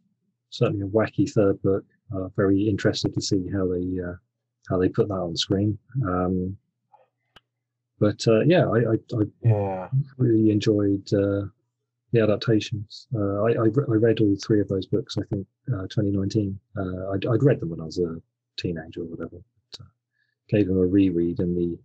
[0.51, 1.85] Certainly a wacky third book.
[2.15, 4.15] Uh, very interested to see how they uh,
[4.69, 5.79] how they put that on screen.
[6.07, 6.57] Um,
[7.99, 9.89] but uh, yeah, I, I, I Yeah.
[10.19, 11.47] really enjoyed uh,
[12.15, 13.09] the adaptations.
[13.15, 15.17] Uh, I, I, re- I read all three of those books.
[15.19, 16.59] I think uh, 2019.
[16.77, 18.17] Uh, I'd, I'd read them when I was a
[18.57, 19.37] teenager or whatever.
[19.73, 19.89] But, uh,
[20.49, 21.79] gave them a reread in the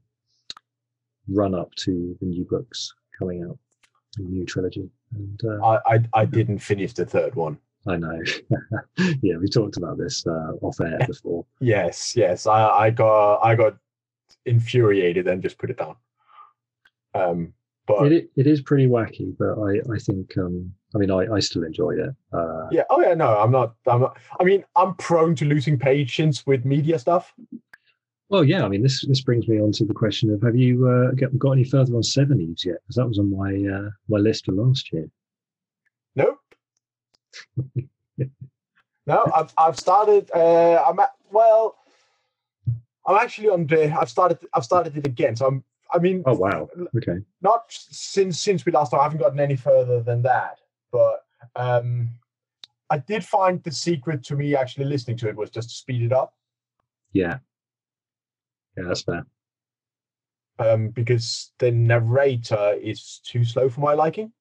[1.28, 3.58] run up to the new books coming out,
[4.18, 4.90] the new trilogy.
[5.16, 7.58] And uh, I, I I didn't finish the third one.
[7.88, 8.22] I know,
[9.22, 11.46] yeah, we talked about this uh, off air before.
[11.60, 12.46] Yes, yes.
[12.46, 13.78] I, I got I got
[14.46, 15.96] infuriated and just put it down.
[17.16, 17.54] Um,
[17.90, 21.40] but It, it is pretty wacky, but I, I think, um, I mean, I, I
[21.40, 22.14] still enjoyed it.
[22.32, 23.74] Uh, yeah, oh yeah, no, I'm not.
[23.88, 24.18] I'm not.
[24.40, 27.34] I mean, I'm prone to losing patience with media stuff.
[28.30, 28.64] Well, yeah.
[28.64, 31.38] I mean, this this brings me on to the question of: Have you uh, get,
[31.40, 32.78] got any further on Seveneves yet?
[32.84, 35.10] Because that was on my uh, my list for last year.
[36.16, 36.40] Nope.
[39.08, 40.30] no, I've I've started.
[40.32, 41.76] Uh, I'm at, well.
[43.08, 43.92] I'm actually on the.
[44.00, 44.38] I've started.
[44.54, 45.36] I've started it again.
[45.36, 45.64] So I'm.
[45.92, 46.70] I mean, Oh wow.
[46.96, 47.18] Okay.
[47.42, 48.94] not since since we last.
[48.94, 50.60] I haven't gotten any further than that.
[50.92, 51.24] But
[51.56, 52.10] um,
[52.90, 56.04] I did find the secret to me actually listening to it was just to speed
[56.04, 56.34] it up.
[57.14, 57.40] Yeah.
[58.78, 59.26] Yeah, that's fair.
[60.60, 64.32] Um, because the narrator is too slow for my liking.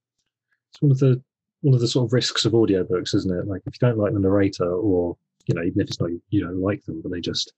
[0.72, 1.22] It's one of the
[1.60, 3.46] one of the sort of risks of audiobooks, isn't it?
[3.46, 6.40] Like if you don't like the narrator, or you know, even if it's not you
[6.40, 7.52] don't like them, but they just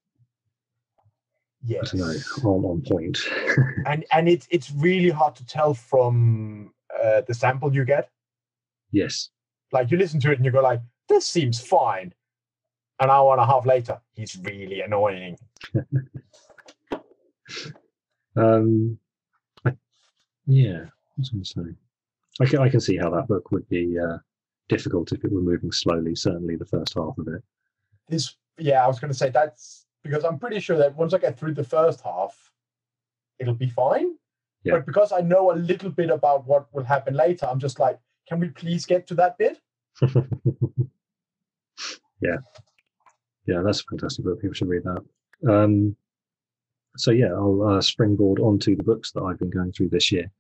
[1.65, 1.93] Yes.
[1.93, 3.19] don't know on on point.
[3.87, 8.11] and and it's it's really hard to tell from uh, the sample you get.
[8.93, 9.29] yes.
[9.73, 12.13] Like you listen to it and you go like, "This seems fine."
[12.99, 15.39] An hour and a half later, he's really annoying.
[18.37, 18.99] Um,
[19.65, 19.73] I,
[20.47, 20.85] yeah.
[21.17, 21.77] What's I going to say?
[22.41, 24.19] I can I can see how that book would be uh,
[24.69, 26.15] difficult if it were moving slowly.
[26.15, 27.43] Certainly, the first half of it.
[28.09, 31.19] This, yeah, I was going to say that's because I'm pretty sure that once I
[31.19, 32.51] get through the first half,
[33.39, 34.15] it'll be fine.
[34.65, 34.75] Yeah.
[34.75, 37.99] But because I know a little bit about what will happen later, I'm just like,
[38.29, 39.59] can we please get to that bit?
[42.21, 42.37] yeah,
[43.47, 44.41] yeah, that's a fantastic book.
[44.41, 45.05] People should read that.
[45.51, 45.97] Um,
[46.97, 50.31] so yeah, I'll uh, springboard onto the books that I've been going through this year.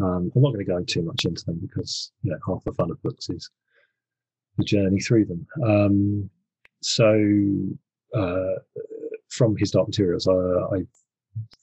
[0.00, 2.72] Um, I'm not going to go too much into them because you know, half the
[2.72, 3.50] fun of books is
[4.56, 5.46] the journey through them.
[5.64, 6.30] Um,
[6.80, 7.12] so
[8.14, 8.60] uh,
[9.28, 10.86] from His Dark Materials, uh, I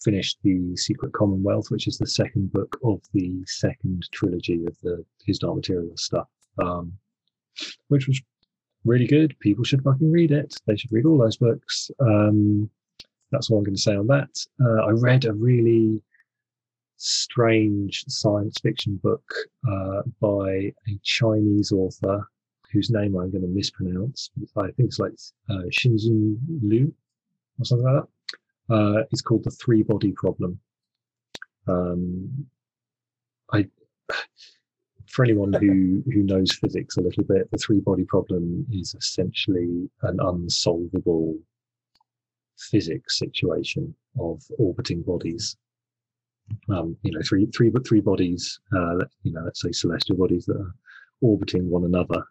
[0.04, 5.04] finished the Secret Commonwealth, which is the second book of the second trilogy of the
[5.26, 6.28] His Dark Materials stuff,
[6.60, 6.94] um,
[7.88, 8.22] which was
[8.86, 9.38] really good.
[9.40, 10.56] People should fucking read it.
[10.66, 11.92] They should read all those books.
[12.00, 12.70] Um,
[13.32, 14.30] that's all I'm going to say on that.
[14.64, 16.02] Uh, I read a really
[16.98, 19.24] strange science fiction book
[19.70, 22.26] uh, by a Chinese author
[22.72, 24.30] whose name I'm going to mispronounce.
[24.58, 25.14] I think it's like
[25.50, 25.64] uh,
[26.62, 26.94] Liu
[27.60, 28.74] or something like that.
[28.74, 30.60] Uh, it's called The Three Body Problem.
[31.68, 32.48] Um,
[33.52, 33.68] I,
[35.08, 39.90] for anyone who, who knows physics a little bit, the three body problem is essentially
[40.04, 41.38] an unsolvable
[42.58, 45.58] physics situation of orbiting bodies.
[46.70, 50.46] Um, you know, three, three, but three bodies, uh, you know, let's say celestial bodies
[50.46, 50.76] that are
[51.22, 52.24] orbiting one another.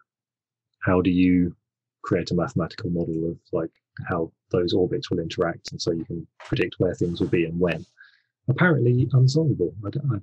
[0.83, 1.55] How do you
[2.03, 3.71] create a mathematical model of like
[4.07, 7.59] how those orbits will interact, and so you can predict where things will be and
[7.59, 7.85] when?
[8.47, 9.73] Apparently unsolvable.
[9.85, 10.21] I don't know.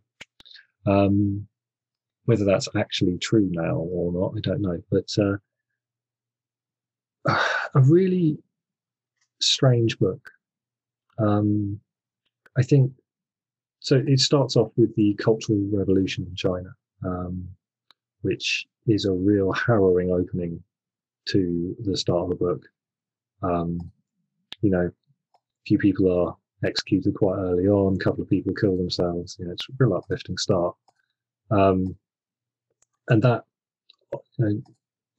[0.87, 1.49] Um,
[2.25, 4.79] whether that's actually true now or not, I don't know.
[4.91, 5.37] But uh,
[7.75, 8.39] a really
[9.41, 10.31] strange book.
[11.19, 11.81] Um,
[12.57, 12.93] I think
[13.81, 14.03] so.
[14.07, 17.49] It starts off with the Cultural Revolution in China, um,
[18.23, 20.63] which is a real harrowing opening
[21.29, 22.63] to the start of the book.
[23.43, 23.91] Um,
[24.61, 27.95] you know, a few people are executed quite early on.
[27.95, 29.37] A couple of people kill themselves.
[29.39, 30.75] You know, it's a real uplifting start.
[31.51, 31.97] Um,
[33.09, 33.45] and that
[34.39, 34.63] you know,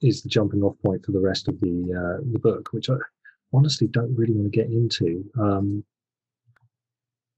[0.01, 2.95] is the jumping off point for the rest of the uh, the book, which I
[3.53, 5.29] honestly don't really want to get into.
[5.39, 5.83] Um,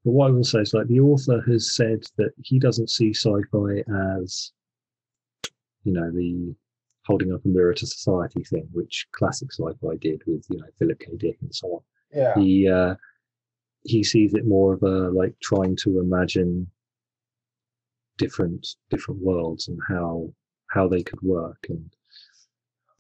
[0.04, 3.12] but what I will say is, like, the author has said that he doesn't see
[3.12, 3.84] sci-fi
[4.22, 4.52] as,
[5.84, 6.54] you know, the
[7.06, 11.00] holding up a mirror to society thing, which classic sci-fi did with, you know, Philip
[11.00, 11.08] K.
[11.18, 11.82] Dick and so on.
[12.14, 12.34] Yeah.
[12.40, 12.96] He uh,
[13.84, 16.68] he sees it more of a like trying to imagine
[18.18, 20.30] different different worlds and how
[20.72, 21.86] how they could work and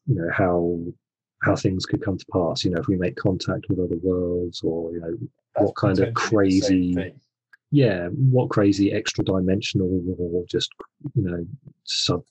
[0.07, 0.77] you know how
[1.43, 4.61] how things could come to pass you know if we make contact with other worlds
[4.63, 5.17] or you know
[5.55, 7.15] That's what kind of potentially the same crazy-
[7.71, 10.71] yeah what crazy extra dimensional or just
[11.15, 11.45] you know
[11.85, 12.23] sub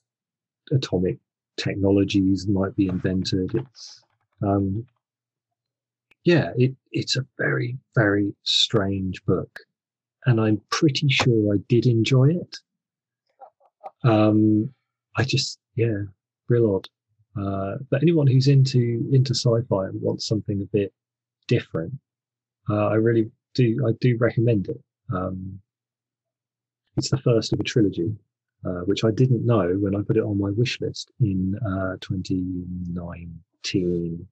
[0.71, 1.17] atomic
[1.57, 3.53] technologies might be invented.
[3.55, 4.01] It's
[4.41, 4.85] um
[6.23, 9.59] yeah it it's a very very strange book
[10.25, 12.57] and i'm pretty sure i did enjoy it.
[14.03, 14.69] Um
[15.17, 16.01] i just yeah
[16.49, 16.89] real odd.
[17.41, 20.93] Uh but anyone who's into into sci-fi and wants something a bit
[21.47, 21.93] different
[22.69, 24.81] uh, i really do i do recommend it.
[25.13, 25.59] Um,
[26.97, 28.13] it's the first of a trilogy,
[28.63, 31.95] uh, which I didn't know when I put it on my wish list in uh,
[32.01, 34.27] 2019.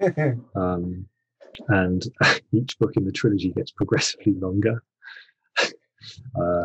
[0.54, 1.06] Um,
[1.68, 2.04] and
[2.52, 4.80] each book in the trilogy gets progressively longer.
[5.58, 6.64] uh,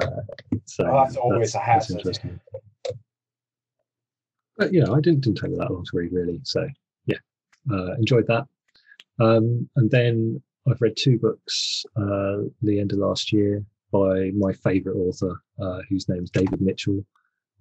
[0.66, 1.98] so Oh, that's always a hazard.
[1.98, 2.40] interesting.
[4.58, 6.42] But you know, I didn't didn't take me that long to read really.
[6.44, 6.68] So
[7.08, 7.18] yeah,
[7.72, 8.46] uh, enjoyed that.
[9.20, 14.52] Um, and then I've read two books uh, the end of last year by my
[14.52, 17.06] favorite author, uh, whose name is David Mitchell,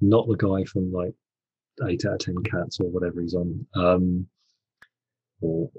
[0.00, 1.14] not the guy from like
[1.88, 3.66] eight out of ten cats or whatever he's on.
[3.76, 4.26] Um,
[5.42, 5.70] or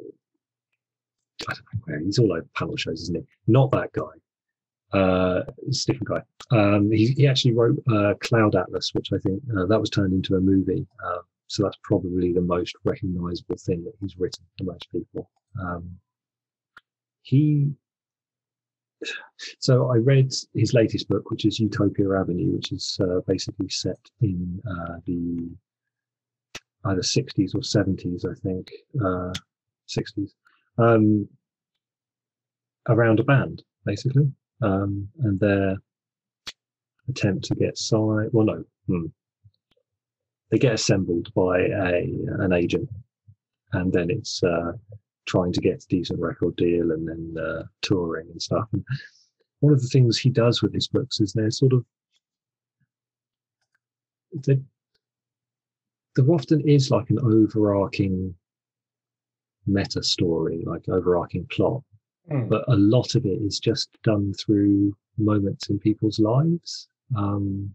[1.49, 3.23] I don't know where he's all over panel shows, isn't he?
[3.47, 4.97] Not that guy.
[4.97, 6.57] Uh, it's a different guy.
[6.57, 10.13] Um, he, he actually wrote uh, Cloud Atlas, which I think uh, that was turned
[10.13, 10.85] into a movie.
[11.03, 15.29] Uh, so that's probably the most recognizable thing that he's written for most people.
[15.59, 15.97] Um,
[17.23, 17.71] he
[19.59, 23.99] so I read his latest book, which is Utopia Avenue, which is uh, basically set
[24.21, 25.49] in uh, the
[26.85, 29.33] either 60s or 70s, I think, uh,
[29.87, 30.31] 60s,
[30.77, 31.27] um,
[32.89, 34.31] around a band, basically,
[34.61, 35.77] um, and their
[37.09, 38.29] attempt to get signed.
[38.31, 39.05] Well, no, hmm.
[40.51, 42.07] they get assembled by a
[42.39, 42.89] an agent,
[43.73, 44.73] and then it's uh,
[45.25, 48.67] trying to get a decent record deal and then uh, touring and stuff.
[48.73, 48.83] And
[49.59, 51.85] one of the things he does with his books is they're sort of
[54.45, 54.59] they,
[56.15, 58.35] there often is like an overarching
[59.65, 61.81] meta story, like overarching plot,
[62.31, 62.49] mm.
[62.49, 66.87] but a lot of it is just done through moments in people's lives.
[67.17, 67.73] Um,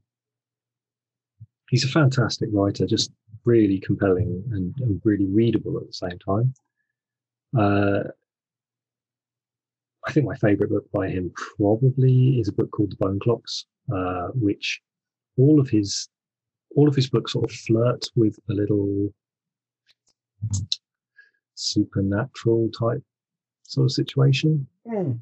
[1.71, 3.11] he's a fantastic writer, just
[3.45, 6.53] really compelling and, and really readable at the same time.
[7.57, 8.05] Uh,
[10.07, 13.67] I think my favorite book by him probably is a book called The Bone Clocks,
[13.95, 14.81] uh, which
[15.37, 16.09] all of his
[16.77, 19.13] all of his books sort of flirt with a little
[21.55, 23.03] supernatural type
[23.65, 24.67] sort of situation.
[24.87, 25.19] Mm.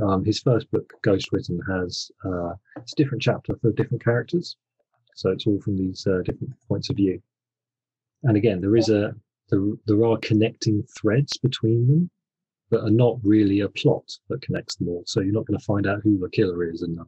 [0.00, 4.56] Um, his first book, Ghostwritten, has uh, it's a different chapter for different characters,
[5.14, 7.20] so it's all from these uh, different points of view.
[8.22, 9.14] And again, there is a
[9.50, 12.10] there, there are connecting threads between them
[12.70, 15.02] that are not really a plot that connects them all.
[15.06, 17.04] So you're not going to find out who the killer is in the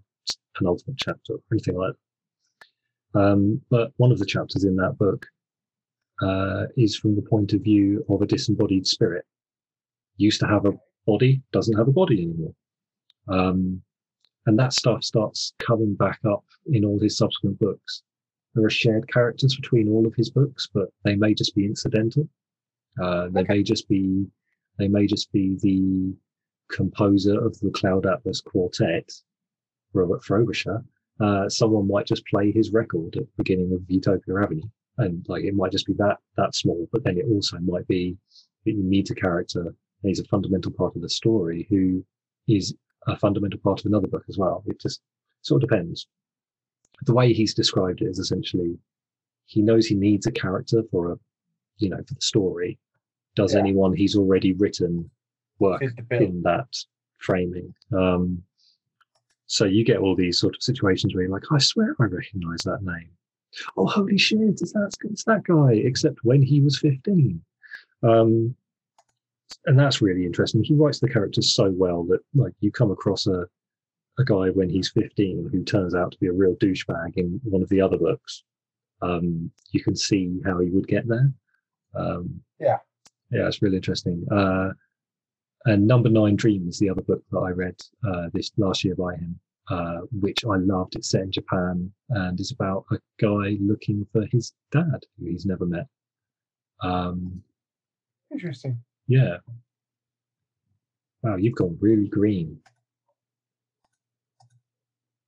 [0.56, 3.20] penultimate chapter or anything like that.
[3.20, 5.26] Um, but one of the chapters in that book
[6.22, 9.24] uh, is from the point of view of a disembodied spirit.
[10.16, 10.72] Used to have a
[11.06, 12.54] body, doesn't have a body anymore.
[13.28, 13.82] Um,
[14.46, 18.02] and that stuff starts coming back up in all his subsequent books
[18.54, 22.28] there are shared characters between all of his books, but they may just be incidental.
[23.00, 23.54] Uh, they okay.
[23.54, 24.26] may just be
[24.78, 26.16] they may just be the
[26.74, 29.10] composer of the Cloud Atlas Quartet,
[29.92, 30.82] Robert Frobisher.
[31.20, 35.44] Uh, someone might just play his record at the beginning of Utopia Avenue, and like
[35.44, 36.88] it might just be that that small.
[36.92, 38.16] But then it also might be
[38.64, 39.60] that you meet a character.
[39.60, 42.04] and He's a fundamental part of the story who
[42.48, 42.74] is
[43.06, 44.64] a fundamental part of another book as well.
[44.66, 45.00] It just
[45.42, 46.06] sort of depends
[47.04, 48.78] the way he's described it is essentially
[49.46, 51.16] he knows he needs a character for a
[51.78, 52.78] you know for the story.
[53.36, 53.60] Does yeah.
[53.60, 55.10] anyone he's already written
[55.58, 56.68] work in that
[57.18, 57.74] framing?
[57.96, 58.42] Um,
[59.46, 62.60] so you get all these sort of situations where you're like i swear i recognize
[62.64, 63.10] that name.
[63.76, 65.72] Oh holy shit it's that, it's that guy?
[65.72, 67.42] Except when he was 15
[68.02, 68.54] um,
[69.66, 70.62] and that's really interesting.
[70.62, 73.46] He writes the characters so well that like you come across a
[74.20, 77.62] a guy when he's 15 who turns out to be a real douchebag in one
[77.62, 78.44] of the other books,
[79.02, 81.32] um, you can see how he would get there.
[81.94, 82.78] Um, yeah.
[83.30, 84.26] Yeah, it's really interesting.
[84.30, 84.70] Uh,
[85.66, 89.14] and Number Nine Dreams, the other book that I read uh, this last year by
[89.14, 90.96] him, uh, which I loved.
[90.96, 95.46] It's set in Japan and is about a guy looking for his dad who he's
[95.46, 95.86] never met.
[96.82, 97.42] Um,
[98.32, 98.78] Interesting.
[99.06, 99.36] Yeah.
[101.22, 102.58] Wow, you've gone really green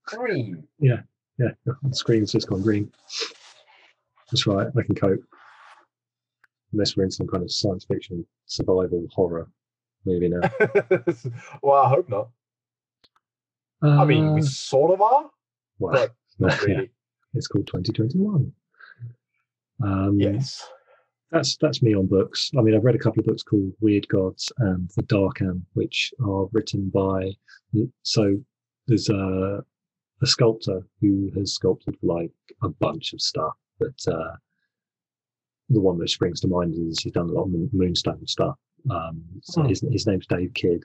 [0.07, 0.67] green.
[0.79, 1.01] Yeah,
[1.39, 1.51] yeah.
[1.65, 2.91] The screen's just gone green.
[4.31, 4.69] That's right.
[4.77, 5.21] I can cope.
[6.73, 9.49] Unless we're in some kind of science fiction survival horror
[10.07, 10.41] movie now.
[11.63, 12.29] well, I hope not.
[13.85, 15.31] Uh, I mean, we uh, sort of are,
[15.79, 16.83] well, but not really.
[16.83, 16.89] Yeah.
[17.35, 18.53] It's called 2021.
[19.85, 20.67] Um, yes.
[21.31, 22.51] That's that's me on books.
[22.59, 26.13] I mean, I've read a couple of books called Weird Gods and The Darkhan, which
[26.25, 27.33] are written by.
[28.03, 28.37] So
[28.87, 29.65] there's a
[30.23, 32.31] a sculptor who has sculpted like
[32.63, 33.55] a bunch of stuff.
[33.79, 34.37] But uh,
[35.69, 38.57] the one that springs to mind is he's done a lot of moonstone stuff.
[38.91, 39.69] Um, so oh.
[39.69, 40.85] his, his name's Dave Kidd,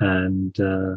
[0.00, 0.96] and uh,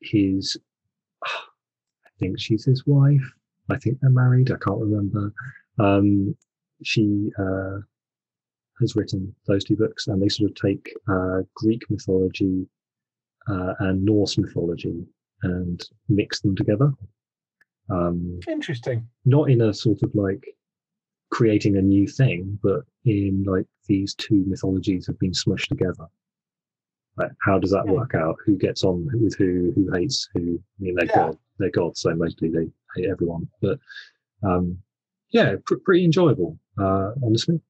[0.00, 0.56] his
[1.26, 3.32] I think she's his wife.
[3.70, 4.50] I think they're married.
[4.50, 5.32] I can't remember.
[5.78, 6.36] Um,
[6.82, 7.78] she uh,
[8.80, 12.66] has written those two books, and they sort of take uh, Greek mythology
[13.48, 15.06] uh, and Norse mythology
[15.42, 16.92] and mix them together.
[17.88, 19.08] Um, Interesting.
[19.24, 20.44] Not in a sort of like
[21.30, 26.06] creating a new thing, but in like these two mythologies have been smushed together.
[27.16, 27.92] Like, how does that Yeah.
[27.92, 28.36] work out?
[28.46, 29.72] Who gets on with who?
[29.74, 30.40] Who hates who?
[30.58, 31.14] I mean, they're Yeah.
[31.28, 33.48] god, they're gods, so mostly they hate everyone.
[33.60, 33.78] But
[34.42, 34.78] um,
[35.30, 37.60] yeah, pr- pretty enjoyable, uh, honestly.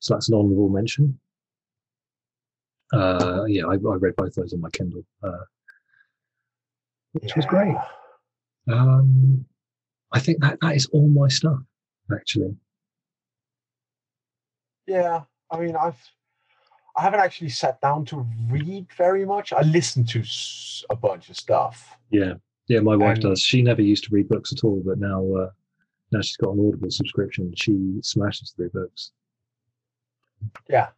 [0.00, 1.18] So that's an honourable mention.
[2.92, 5.44] Uh, yeah, I, I read both those on my Kindle, uh,
[7.22, 7.76] which was great.
[8.70, 9.44] Um,
[10.12, 11.58] I think that that is all my stuff,
[12.12, 12.56] actually.
[14.86, 15.98] Yeah, I mean, I've
[16.96, 19.52] I haven't actually sat down to read very much.
[19.52, 20.22] I listen to
[20.90, 21.96] a bunch of stuff.
[22.10, 22.34] Yeah,
[22.68, 22.80] yeah.
[22.80, 23.40] My wife And- does.
[23.40, 25.50] She never used to read books at all, but now uh,
[26.12, 27.52] now she's got an Audible subscription.
[27.56, 29.12] She smashes through books.
[30.68, 30.88] Yeah.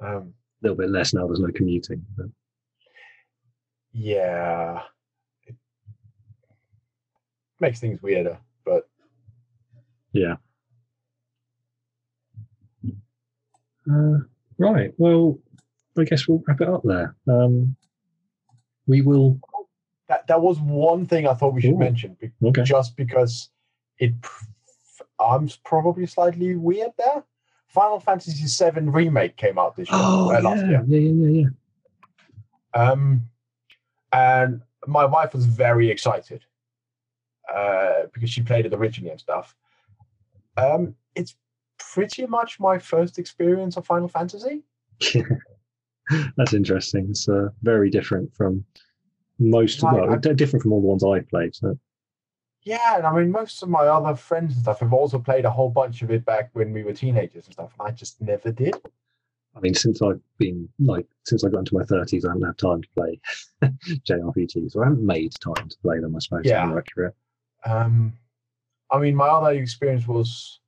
[0.00, 1.26] Um, A little bit less now.
[1.26, 2.04] There's no commuting.
[2.16, 2.26] But
[3.92, 4.82] yeah.
[7.64, 8.36] It makes things weirder,
[8.66, 8.86] but
[10.12, 10.34] yeah.
[13.90, 14.18] Uh,
[14.58, 14.92] right.
[14.98, 15.38] Well,
[15.98, 17.16] I guess we'll wrap it up there.
[17.26, 17.74] Um,
[18.86, 19.40] we will.
[20.08, 21.78] that that was one thing I thought we should Ooh.
[21.78, 22.64] mention, be- Okay.
[22.64, 23.48] just because
[23.98, 24.20] it.
[24.20, 24.44] pr-
[25.18, 27.24] I'm probably slightly weird there.
[27.68, 30.84] Final Fantasy VII remake came out this year, Oh uh, yeah, last year.
[30.86, 31.48] yeah, yeah, yeah,
[32.74, 32.90] yeah.
[32.90, 33.22] Um,
[34.12, 36.44] and my wife was very excited
[37.52, 39.54] uh, because she played it originally and stuff.
[40.56, 41.36] Um, it's
[41.78, 44.62] pretty much my first experience of Final Fantasy.
[46.36, 47.08] That's interesting.
[47.10, 48.64] It's uh, very different from
[49.38, 49.82] most.
[49.82, 51.54] Right, well, I- different from all the ones I've played.
[51.54, 51.78] So.
[52.62, 55.50] Yeah, and I mean, most of my other friends and stuff have also played a
[55.50, 58.50] whole bunch of it back when we were teenagers and stuff, and I just never
[58.52, 58.74] did.
[59.56, 62.58] I mean, since I've been like since I got into my thirties, I haven't had
[62.58, 63.20] time to play
[64.08, 66.16] JRPGs, or I haven't made time to play them.
[66.16, 66.42] I suppose.
[66.44, 66.74] Yeah.
[66.76, 67.14] accurate.
[67.66, 68.12] Um,
[68.90, 70.60] I mean, my other experience was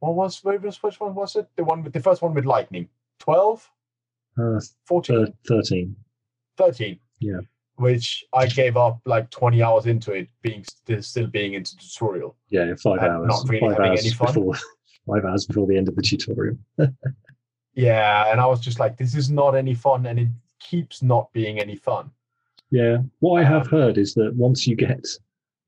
[0.00, 1.48] what was which one was it?
[1.56, 2.88] The one with the first one with lightning.
[3.20, 3.70] 12,
[4.38, 5.96] Uh, 14, Thirteen.
[6.56, 6.98] 13.
[7.20, 7.40] Yeah.
[7.76, 12.36] Which I gave up like 20 hours into it, being still, still being into tutorial.
[12.50, 13.28] Yeah, five hours.
[13.28, 14.26] not really five having hours any fun.
[14.34, 14.54] before.
[15.06, 16.58] Five hours before the end of the tutorial.
[17.74, 20.28] Yeah, and I was just like, this is not any fun, and it
[20.58, 22.10] keeps not being any fun.
[22.70, 22.98] Yeah.
[23.20, 25.06] What I have Um, heard is that once you get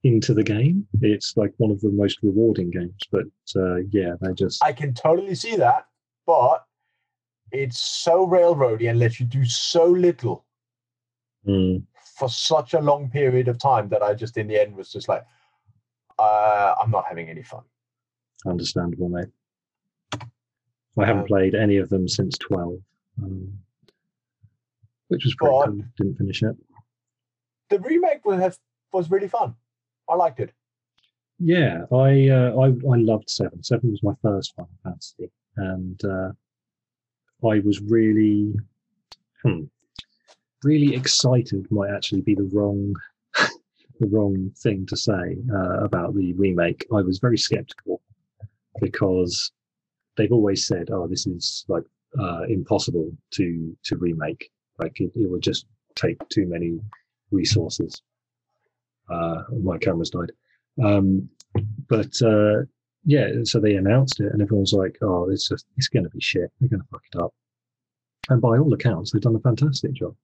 [0.05, 2.99] into the game, it's like one of the most rewarding games.
[3.11, 3.25] But
[3.57, 5.87] uh, yeah, they just I can totally see that,
[6.27, 6.65] but
[7.53, 10.45] it's so railroady and lets you do so little
[11.45, 11.83] Mm,
[12.17, 15.09] for such a long period of time that I just, in the end, was just
[15.09, 15.25] like,
[16.21, 17.65] uh, I'm not having any fun.
[18.47, 19.27] understandable, mate.
[20.97, 22.79] I haven't Um, played any of them since twelve,
[23.21, 23.59] um,
[25.09, 25.83] which was pretty But- cool.
[25.97, 26.57] Didn't finish it.
[27.71, 28.59] The remake was
[28.93, 29.57] was really fun.
[30.13, 30.53] I liked it.
[31.39, 33.63] Yeah, I, uh, I I loved Seven.
[33.63, 36.33] Seven was my first Final Fantasy, and uh,
[37.49, 38.53] I was really,
[39.43, 39.63] hmm,
[40.63, 41.67] really excited.
[41.71, 42.95] Might actually be the wrong,
[44.01, 46.87] the wrong thing to say uh, about the remake.
[46.95, 48.03] I was very skeptical
[48.81, 49.51] because
[50.17, 51.85] they've always said, "Oh, this is like
[52.21, 54.51] uh, impossible to to remake.
[54.79, 55.65] Like it, it would just
[55.97, 56.79] take too many
[57.31, 58.03] resources."
[59.11, 60.33] Uh, my camera's died.
[60.83, 61.29] Um,
[61.89, 62.63] but uh,
[63.05, 66.21] yeah, so they announced it, and everyone's like, "Oh, it's just it's going to be
[66.21, 66.51] shit.
[66.61, 67.35] They're going to fuck it up."
[68.31, 70.15] And by all accounts, they've done a fantastic job.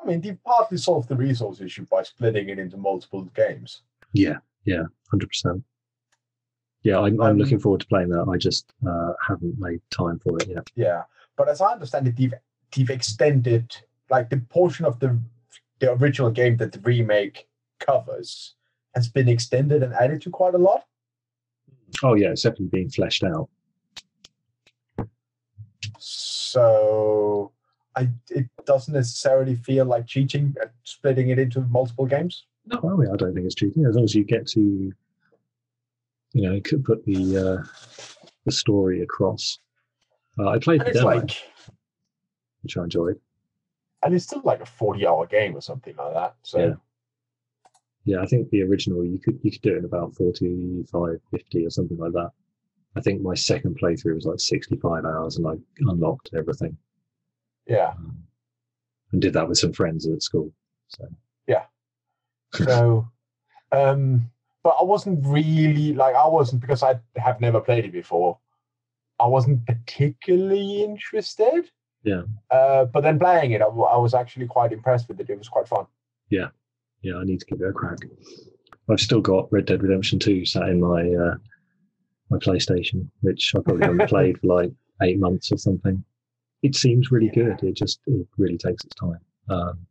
[0.00, 3.82] I mean, they've partly solved the resource issue by splitting it into multiple games.
[4.12, 5.64] Yeah, yeah, hundred percent.
[6.82, 8.26] Yeah, I'm, I'm Um, looking forward to playing that.
[8.30, 10.70] I just uh, haven't made time for it yet.
[10.76, 11.02] Yeah,
[11.36, 12.34] but as I understand it, they've
[12.76, 13.76] they've extended
[14.10, 15.18] like the portion of the
[15.80, 17.48] the original game that the remake
[17.78, 18.54] covers
[18.94, 20.84] has been extended and added to quite a lot.
[22.02, 23.48] Oh yeah, it's definitely being fleshed out.
[25.98, 27.52] So
[27.94, 32.46] I it doesn't necessarily feel like cheating at splitting it into multiple games.
[32.66, 34.60] No, I, mean, I don't think it's cheating as long as you get to,
[36.32, 37.62] you know, could put the uh,
[38.44, 39.58] the story across.
[40.38, 41.36] Uh, I played And the demo, like
[42.62, 43.18] which I enjoyed.
[44.04, 46.34] and it's still like a 40 hour game or something like that.
[46.42, 46.74] So Yeah.
[48.06, 51.66] Yeah, I think the original you could you could do it in about 45, 50
[51.66, 52.30] or something like that.
[52.96, 56.78] I think my second playthrough was like 65 hours and I unlocked everything
[57.66, 57.90] yeah.
[57.90, 58.16] um,
[59.12, 60.52] and did that with some friends at school.
[60.88, 61.06] So
[61.46, 61.64] Yeah.
[62.52, 63.08] So
[63.72, 64.30] um
[64.62, 68.38] but I wasn't really like I wasn't because I have never played it before.
[69.18, 71.70] I wasn't particularly interested.
[72.02, 72.22] Yeah.
[72.50, 75.30] Uh, but then playing it, I was actually quite impressed with it.
[75.30, 75.86] It was quite fun.
[76.28, 76.48] yeah,
[77.14, 77.98] I need to give it a crack.
[78.90, 81.36] I've still got Red Dead Redemption 2 sat in my uh,
[82.30, 86.02] my PlayStation, which I probably haven't played for like eight months or something.
[86.62, 87.62] it seems really good.
[87.62, 89.20] It just it really takes its time.
[89.48, 89.86] Um,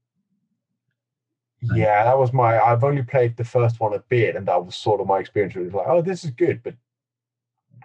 [1.74, 2.60] Yeah, that was my.
[2.60, 5.56] I've only played the first one a bit, and that was sort of my experience.
[5.56, 6.76] It was like, oh, this is good, but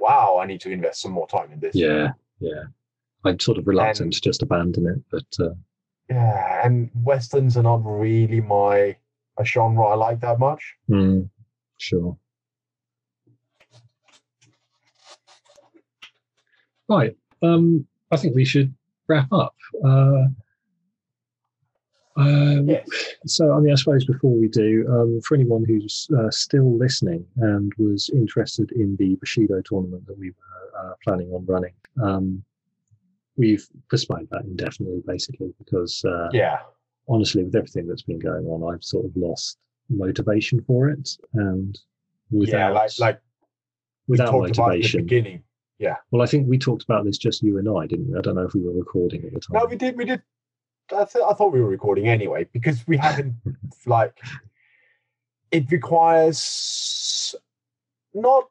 [0.01, 1.75] wow, I need to invest some more time in this.
[1.75, 2.11] yeah,
[2.41, 2.65] yeah.
[3.25, 5.55] I'm sort of reluctant And- to just abandon it, but uh,
[6.09, 8.97] yeah, and westerns are not really my
[9.39, 10.75] a genre I like that much.
[10.89, 11.29] mm,
[11.79, 12.17] sure.
[16.89, 17.17] Right.
[17.43, 18.75] Um, I think we should
[19.09, 19.55] wrap up.
[19.85, 20.25] Uh,
[22.17, 22.87] um, Yes.
[23.27, 27.25] So, I mean, I suppose before we do, um, for anyone who's uh, still listening
[27.37, 32.43] and was interested in the Bushido tournament that we were uh, planning on running, um,
[33.37, 36.59] we've postponed that indefinitely, basically, because uh, Yeah,
[37.11, 39.59] honestly, with everything that's been going on, I've sort of lost
[39.89, 41.79] motivation for it, and
[42.31, 43.21] without yeah, like like
[44.07, 45.03] without talked about the motivation.
[45.03, 45.43] beginning.
[46.11, 48.19] Well, I think we talked about this just you and I, didn't we?
[48.19, 49.61] I don't know if we were recording at the time.
[49.61, 49.97] No, we did.
[49.97, 50.23] We did.
[50.93, 53.35] I, th- I thought we were recording anyway because we haven't
[53.87, 54.19] like.
[55.51, 57.35] It requires
[58.15, 58.45] not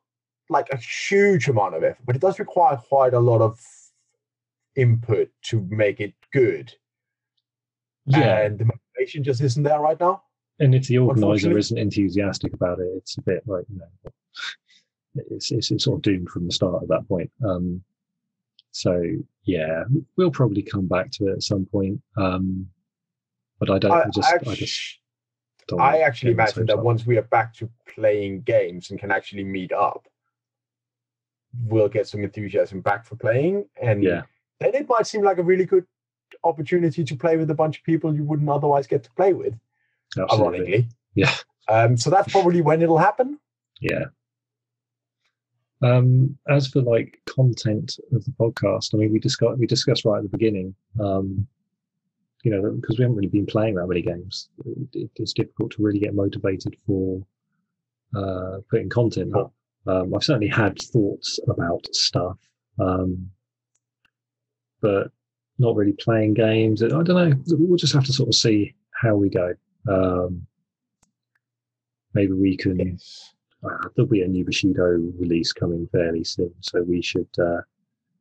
[0.50, 3.60] like a huge amount of effort, but it does require quite a lot of
[4.76, 6.74] input to make it good.
[8.10, 10.24] Yeah, And the motivation just isn't there right now.
[10.60, 14.12] and if the organizer isn't enthusiastic about it, it's a bit like you know,
[15.32, 17.32] it's it's, it's sort of doomed from the start at that point.
[17.46, 17.84] Um,
[18.72, 19.02] so
[19.44, 19.84] yeah,
[20.16, 22.02] we'll probably come back to it at some point.
[22.18, 22.68] Um,
[23.60, 23.92] but I don't.
[23.92, 25.00] I, I, just, I I actually, just
[25.68, 29.44] don't I actually imagine that once we are back to playing games and can actually
[29.44, 30.08] meet up,
[31.66, 33.66] we'll get some enthusiasm back for playing.
[33.82, 34.24] And Yeah.
[34.60, 35.86] then it might seem like a really good
[36.44, 39.58] opportunity to play with a bunch of people you wouldn't otherwise get to play with,
[40.18, 40.58] Absolutely.
[40.60, 40.88] ironically.
[41.16, 41.34] Yeah.
[41.68, 43.40] Um, so that's probably when it'll happen.
[43.80, 44.06] Yeah.
[45.82, 50.18] Um, as for like content of the podcast, I mean, we discussed we discussed right
[50.18, 50.76] at the beginning.
[51.00, 51.48] Um,
[52.44, 54.50] you know, because we haven't really been playing that many games,
[54.94, 57.22] it, it's difficult to really get motivated for
[58.16, 59.54] uh, putting content up.
[59.88, 62.38] Um, I've certainly had thoughts about stuff,
[62.80, 63.30] um,
[64.82, 65.12] but
[65.60, 66.82] not really playing games.
[66.82, 67.34] I don't know.
[67.48, 69.54] We'll just have to sort of see how we go.
[69.88, 70.46] Um,
[72.14, 73.34] maybe we can Yes.
[73.64, 74.84] uh, there'll be a new Bushido
[75.20, 77.62] release coming fairly soon, so we should uh,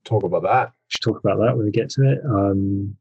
[0.04, 0.72] Talk about that.
[0.88, 2.20] should talk about that when we get to it.
[2.24, 2.96] Um,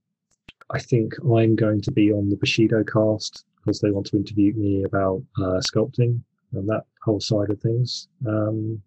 [0.72, 4.54] I think I'm going to be on the Bushido cast because they want to interview
[4.54, 6.20] me about uh, sculpting
[6.54, 8.08] and that whole side of things.
[8.28, 8.82] Um,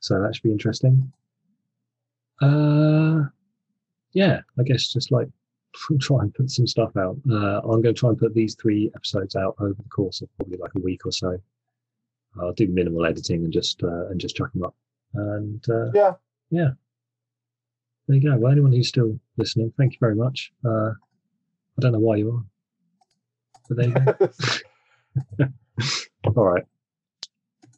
[0.00, 1.10] so that should be interesting.
[2.42, 3.22] Uh,
[4.12, 5.28] yeah, I guess just like
[6.00, 7.16] try and put some stuff out.
[7.30, 10.28] Uh, I'm going to try and put these three episodes out over the course of
[10.36, 11.38] probably like a week or so.
[12.40, 14.74] I'll do minimal editing and just uh, and just chuck them up.
[15.14, 16.12] And uh, Yeah.
[16.50, 16.70] yeah.
[18.08, 18.36] There you go.
[18.36, 20.52] Well, anyone who's still listening, thank you very much.
[20.64, 22.44] Uh, I don't know why you are,
[23.68, 25.48] but there you go.
[26.36, 26.64] All right.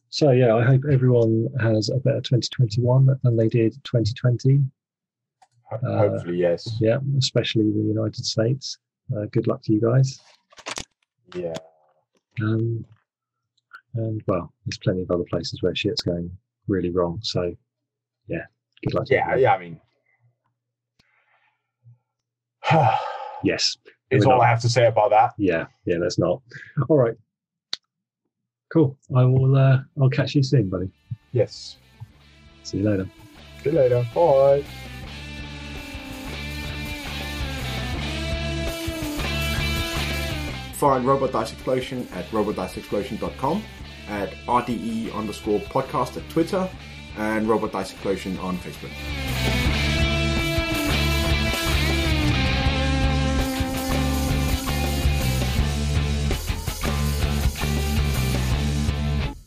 [0.09, 4.61] So yeah, I hope everyone has a better 2021 than they did 2020.
[5.73, 6.77] Uh, Hopefully, yes.
[6.81, 8.79] Yeah, especially the United States.
[9.17, 10.21] Uh, good luck to you guys.
[11.35, 11.55] Yeah.
[12.41, 12.85] Um,
[13.95, 16.31] and well, there's plenty of other places where shit's going
[16.69, 17.19] really wrong.
[17.23, 17.55] So
[18.29, 18.45] yeah,
[18.85, 19.07] good luck.
[19.07, 19.37] To Yeah.
[19.37, 19.55] Yeah.
[19.55, 19.81] I mean,
[23.45, 23.77] Yes.
[24.11, 25.33] it's all not- I have to say about that.
[25.39, 25.67] Yeah.
[25.87, 25.97] Yeah.
[25.99, 26.41] Let's not.
[26.89, 27.15] All right.
[28.73, 28.97] Cool.
[29.15, 29.57] I will.
[29.57, 30.91] Uh, I'll catch you soon, buddy.
[31.33, 31.77] Yes.
[32.65, 33.09] See you later.
[33.63, 34.05] See you later.
[34.15, 34.65] Bye.
[40.75, 43.63] Find Robot Dice Explosion at robotdiceexplosion.com,
[44.09, 46.69] at RDE underscore podcast at Twitter,
[47.17, 49.54] and Robot Dice Explosion on Facebook.